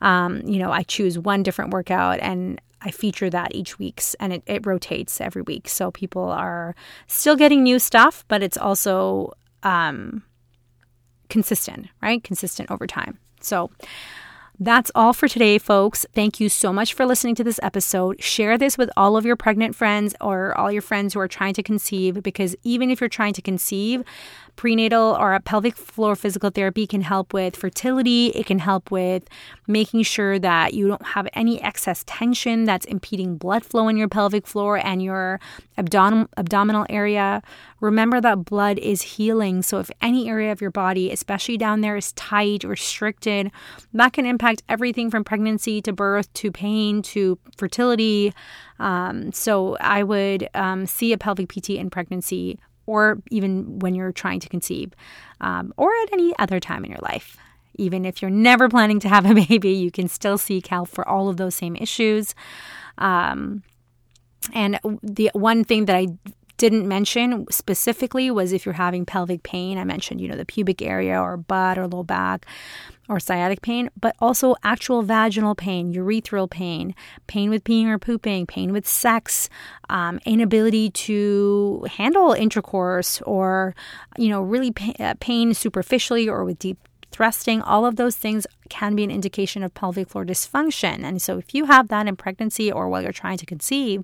Um, 0.00 0.42
you 0.44 0.58
know, 0.58 0.70
I 0.70 0.82
choose 0.82 1.18
one 1.18 1.42
different 1.42 1.72
workout 1.72 2.20
and 2.20 2.60
I 2.82 2.90
feature 2.90 3.30
that 3.30 3.54
each 3.54 3.78
week 3.78 4.02
and 4.20 4.32
it, 4.32 4.42
it 4.46 4.66
rotates 4.66 5.20
every 5.20 5.42
week. 5.42 5.68
So 5.68 5.90
people 5.90 6.24
are 6.24 6.74
still 7.06 7.36
getting 7.36 7.62
new 7.62 7.78
stuff, 7.78 8.24
but 8.28 8.42
it's 8.42 8.58
also 8.58 9.32
um, 9.62 10.22
consistent, 11.30 11.86
right? 12.02 12.22
Consistent 12.22 12.70
over 12.70 12.86
time. 12.86 13.18
So 13.40 13.70
that's 14.60 14.90
all 14.94 15.12
for 15.12 15.26
today, 15.26 15.58
folks. 15.58 16.06
Thank 16.12 16.38
you 16.38 16.48
so 16.48 16.72
much 16.72 16.94
for 16.94 17.04
listening 17.04 17.34
to 17.36 17.44
this 17.44 17.58
episode. 17.62 18.22
Share 18.22 18.56
this 18.56 18.78
with 18.78 18.88
all 18.96 19.16
of 19.16 19.24
your 19.24 19.36
pregnant 19.36 19.74
friends 19.74 20.14
or 20.20 20.56
all 20.56 20.70
your 20.70 20.82
friends 20.82 21.14
who 21.14 21.20
are 21.20 21.28
trying 21.28 21.54
to 21.54 21.62
conceive 21.62 22.22
because 22.22 22.54
even 22.62 22.90
if 22.90 23.00
you're 23.00 23.08
trying 23.08 23.32
to 23.34 23.42
conceive, 23.42 24.04
prenatal 24.56 25.16
or 25.18 25.38
pelvic 25.40 25.76
floor 25.76 26.16
physical 26.16 26.50
therapy 26.50 26.86
can 26.86 27.02
help 27.02 27.32
with 27.32 27.56
fertility. 27.56 28.28
It 28.28 28.46
can 28.46 28.58
help 28.58 28.90
with 28.90 29.24
making 29.66 30.02
sure 30.02 30.38
that 30.38 30.74
you 30.74 30.88
don't 30.88 31.04
have 31.04 31.28
any 31.32 31.62
excess 31.62 32.04
tension 32.06 32.64
that's 32.64 32.86
impeding 32.86 33.36
blood 33.36 33.64
flow 33.64 33.88
in 33.88 33.96
your 33.96 34.08
pelvic 34.08 34.46
floor 34.46 34.78
and 34.78 35.02
your 35.02 35.40
abdom- 35.76 36.28
abdominal 36.36 36.86
area. 36.88 37.42
Remember 37.80 38.20
that 38.20 38.44
blood 38.44 38.78
is 38.78 39.02
healing. 39.02 39.62
So 39.62 39.78
if 39.78 39.90
any 40.00 40.28
area 40.28 40.52
of 40.52 40.60
your 40.60 40.70
body, 40.70 41.10
especially 41.10 41.58
down 41.58 41.80
there, 41.80 41.96
is 41.96 42.12
tight, 42.12 42.64
restricted, 42.64 43.50
that 43.92 44.12
can 44.12 44.26
impact 44.26 44.62
everything 44.68 45.10
from 45.10 45.24
pregnancy 45.24 45.82
to 45.82 45.92
birth 45.92 46.32
to 46.34 46.50
pain 46.50 47.02
to 47.02 47.38
fertility. 47.56 48.32
Um, 48.78 49.32
so 49.32 49.76
I 49.80 50.02
would 50.02 50.48
um, 50.54 50.86
see 50.86 51.12
a 51.12 51.18
pelvic 51.18 51.48
PT 51.48 51.70
in 51.70 51.90
pregnancy 51.90 52.58
or 52.86 53.22
even 53.30 53.78
when 53.78 53.94
you're 53.94 54.12
trying 54.12 54.40
to 54.40 54.48
conceive, 54.48 54.92
um, 55.40 55.72
or 55.76 55.90
at 56.02 56.12
any 56.12 56.34
other 56.38 56.60
time 56.60 56.84
in 56.84 56.90
your 56.90 57.00
life. 57.02 57.36
Even 57.76 58.04
if 58.04 58.22
you're 58.22 58.30
never 58.30 58.68
planning 58.68 59.00
to 59.00 59.08
have 59.08 59.26
a 59.26 59.34
baby, 59.48 59.70
you 59.70 59.90
can 59.90 60.08
still 60.08 60.38
seek 60.38 60.66
help 60.68 60.88
for 60.88 61.06
all 61.08 61.28
of 61.28 61.36
those 61.36 61.54
same 61.54 61.76
issues. 61.76 62.34
Um, 62.98 63.62
and 64.52 64.78
the 65.02 65.30
one 65.34 65.64
thing 65.64 65.86
that 65.86 65.96
I 65.96 66.06
didn't 66.64 66.88
mention 66.88 67.44
specifically 67.50 68.30
was 68.30 68.50
if 68.50 68.64
you're 68.64 68.72
having 68.72 69.04
pelvic 69.04 69.42
pain. 69.42 69.76
I 69.76 69.84
mentioned, 69.84 70.18
you 70.18 70.28
know, 70.28 70.36
the 70.36 70.46
pubic 70.46 70.80
area 70.80 71.20
or 71.20 71.36
butt 71.36 71.76
or 71.76 71.86
low 71.86 72.02
back 72.02 72.46
or 73.06 73.20
sciatic 73.20 73.60
pain, 73.60 73.90
but 74.00 74.16
also 74.18 74.54
actual 74.62 75.02
vaginal 75.02 75.54
pain, 75.54 75.92
urethral 75.92 76.48
pain, 76.48 76.94
pain 77.26 77.50
with 77.50 77.62
peeing 77.64 77.88
or 77.88 77.98
pooping, 77.98 78.46
pain 78.46 78.72
with 78.72 78.88
sex, 78.88 79.50
um, 79.90 80.18
inability 80.24 80.88
to 80.88 81.86
handle 81.98 82.32
intercourse, 82.32 83.20
or, 83.22 83.74
you 84.16 84.30
know, 84.30 84.40
really 84.40 84.72
uh, 84.98 85.12
pain 85.20 85.52
superficially 85.52 86.26
or 86.26 86.46
with 86.46 86.58
deep 86.58 86.78
thrusting, 87.10 87.60
all 87.60 87.84
of 87.84 87.96
those 87.96 88.16
things 88.16 88.46
can 88.70 88.96
be 88.96 89.04
an 89.04 89.10
indication 89.10 89.62
of 89.62 89.74
pelvic 89.74 90.08
floor 90.08 90.24
dysfunction. 90.24 91.04
And 91.04 91.20
so 91.20 91.36
if 91.36 91.54
you 91.54 91.66
have 91.66 91.88
that 91.88 92.08
in 92.08 92.16
pregnancy 92.16 92.72
or 92.72 92.88
while 92.88 93.02
you're 93.02 93.12
trying 93.12 93.36
to 93.38 93.46
conceive, 93.46 94.02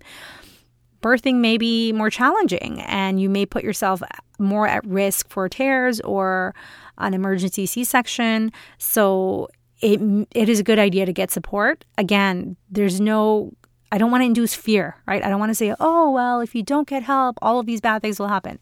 birthing 1.01 1.37
may 1.37 1.59
be 1.59 1.93
more 1.93 2.11
challenging 2.11 2.81
and 2.83 3.21
you 3.21 3.29
may 3.29 3.47
put 3.47 3.65
yourself 3.65 4.03
more 4.39 4.67
at 4.67 4.85
risk 4.87 5.29
for 5.29 5.49
tears 5.49 6.01
or 6.01 6.55
an 6.99 7.15
emergency 7.15 7.67
C-section. 7.67 8.53
So 8.79 9.49
it 9.81 10.01
it 10.35 10.49
is 10.49 10.61
a 10.61 10.63
good 10.63 10.79
idea 10.79 11.07
to 11.07 11.13
get 11.13 11.31
support. 11.31 11.85
Again, 11.97 12.57
there's 12.71 13.01
no 13.01 13.53
I 13.93 13.99
don't 13.99 14.11
want 14.11 14.23
to 14.23 14.27
induce 14.27 14.55
fear, 14.55 14.97
right? 15.07 15.25
I 15.25 15.29
don't 15.29 15.41
want 15.41 15.51
to 15.51 15.55
say, 15.55 15.75
"Oh, 15.81 16.11
well, 16.11 16.41
if 16.41 16.55
you 16.55 16.63
don't 16.63 16.87
get 16.87 17.03
help, 17.03 17.39
all 17.43 17.59
of 17.59 17.67
these 17.67 17.81
bad 17.81 18.03
things 18.03 18.21
will 18.21 18.29
happen." 18.29 18.59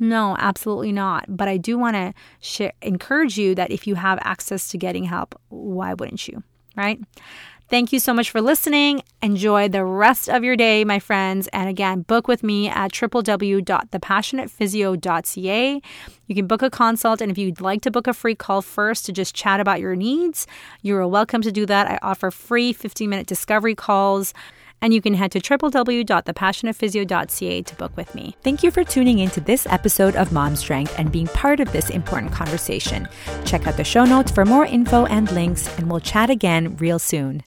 No, 0.00 0.36
absolutely 0.40 0.90
not. 0.90 1.24
But 1.28 1.46
I 1.46 1.56
do 1.56 1.78
want 1.78 1.94
to 1.94 2.72
encourage 2.82 3.38
you 3.38 3.54
that 3.54 3.70
if 3.70 3.86
you 3.86 3.94
have 3.94 4.18
access 4.22 4.68
to 4.70 4.78
getting 4.78 5.04
help, 5.04 5.40
why 5.48 5.94
wouldn't 5.94 6.26
you, 6.26 6.42
right? 6.76 6.98
Thank 7.68 7.92
you 7.92 7.98
so 7.98 8.12
much 8.12 8.30
for 8.30 8.42
listening. 8.42 9.02
Enjoy 9.22 9.68
the 9.68 9.84
rest 9.84 10.28
of 10.28 10.44
your 10.44 10.54
day, 10.54 10.84
my 10.84 10.98
friends. 10.98 11.48
And 11.48 11.66
again, 11.68 12.02
book 12.02 12.28
with 12.28 12.42
me 12.42 12.68
at 12.68 12.92
www.thepassionatephysio.ca. 12.92 15.80
You 16.26 16.34
can 16.34 16.46
book 16.46 16.62
a 16.62 16.70
consult. 16.70 17.22
And 17.22 17.30
if 17.30 17.38
you'd 17.38 17.62
like 17.62 17.80
to 17.82 17.90
book 17.90 18.06
a 18.06 18.12
free 18.12 18.34
call 18.34 18.60
first 18.60 19.06
to 19.06 19.12
just 19.12 19.34
chat 19.34 19.60
about 19.60 19.80
your 19.80 19.96
needs, 19.96 20.46
you're 20.82 21.08
welcome 21.08 21.40
to 21.42 21.50
do 21.50 21.64
that. 21.66 21.90
I 21.90 21.98
offer 22.02 22.30
free 22.30 22.74
15 22.74 23.08
minute 23.08 23.26
discovery 23.26 23.74
calls 23.74 24.34
and 24.82 24.92
you 24.92 25.00
can 25.00 25.14
head 25.14 25.32
to 25.32 25.40
www.thepassionatephysio.ca 25.40 27.62
to 27.62 27.74
book 27.76 27.96
with 27.96 28.14
me. 28.14 28.36
Thank 28.42 28.62
you 28.62 28.70
for 28.70 28.84
tuning 28.84 29.20
in 29.20 29.30
to 29.30 29.40
this 29.40 29.66
episode 29.66 30.14
of 30.16 30.30
Mom 30.30 30.56
Strength 30.56 30.94
and 30.98 31.10
being 31.10 31.28
part 31.28 31.60
of 31.60 31.72
this 31.72 31.88
important 31.88 32.32
conversation. 32.32 33.08
Check 33.46 33.66
out 33.66 33.78
the 33.78 33.84
show 33.84 34.04
notes 34.04 34.30
for 34.30 34.44
more 34.44 34.66
info 34.66 35.06
and 35.06 35.32
links, 35.32 35.74
and 35.78 35.90
we'll 35.90 36.00
chat 36.00 36.28
again 36.28 36.76
real 36.76 36.98
soon. 36.98 37.42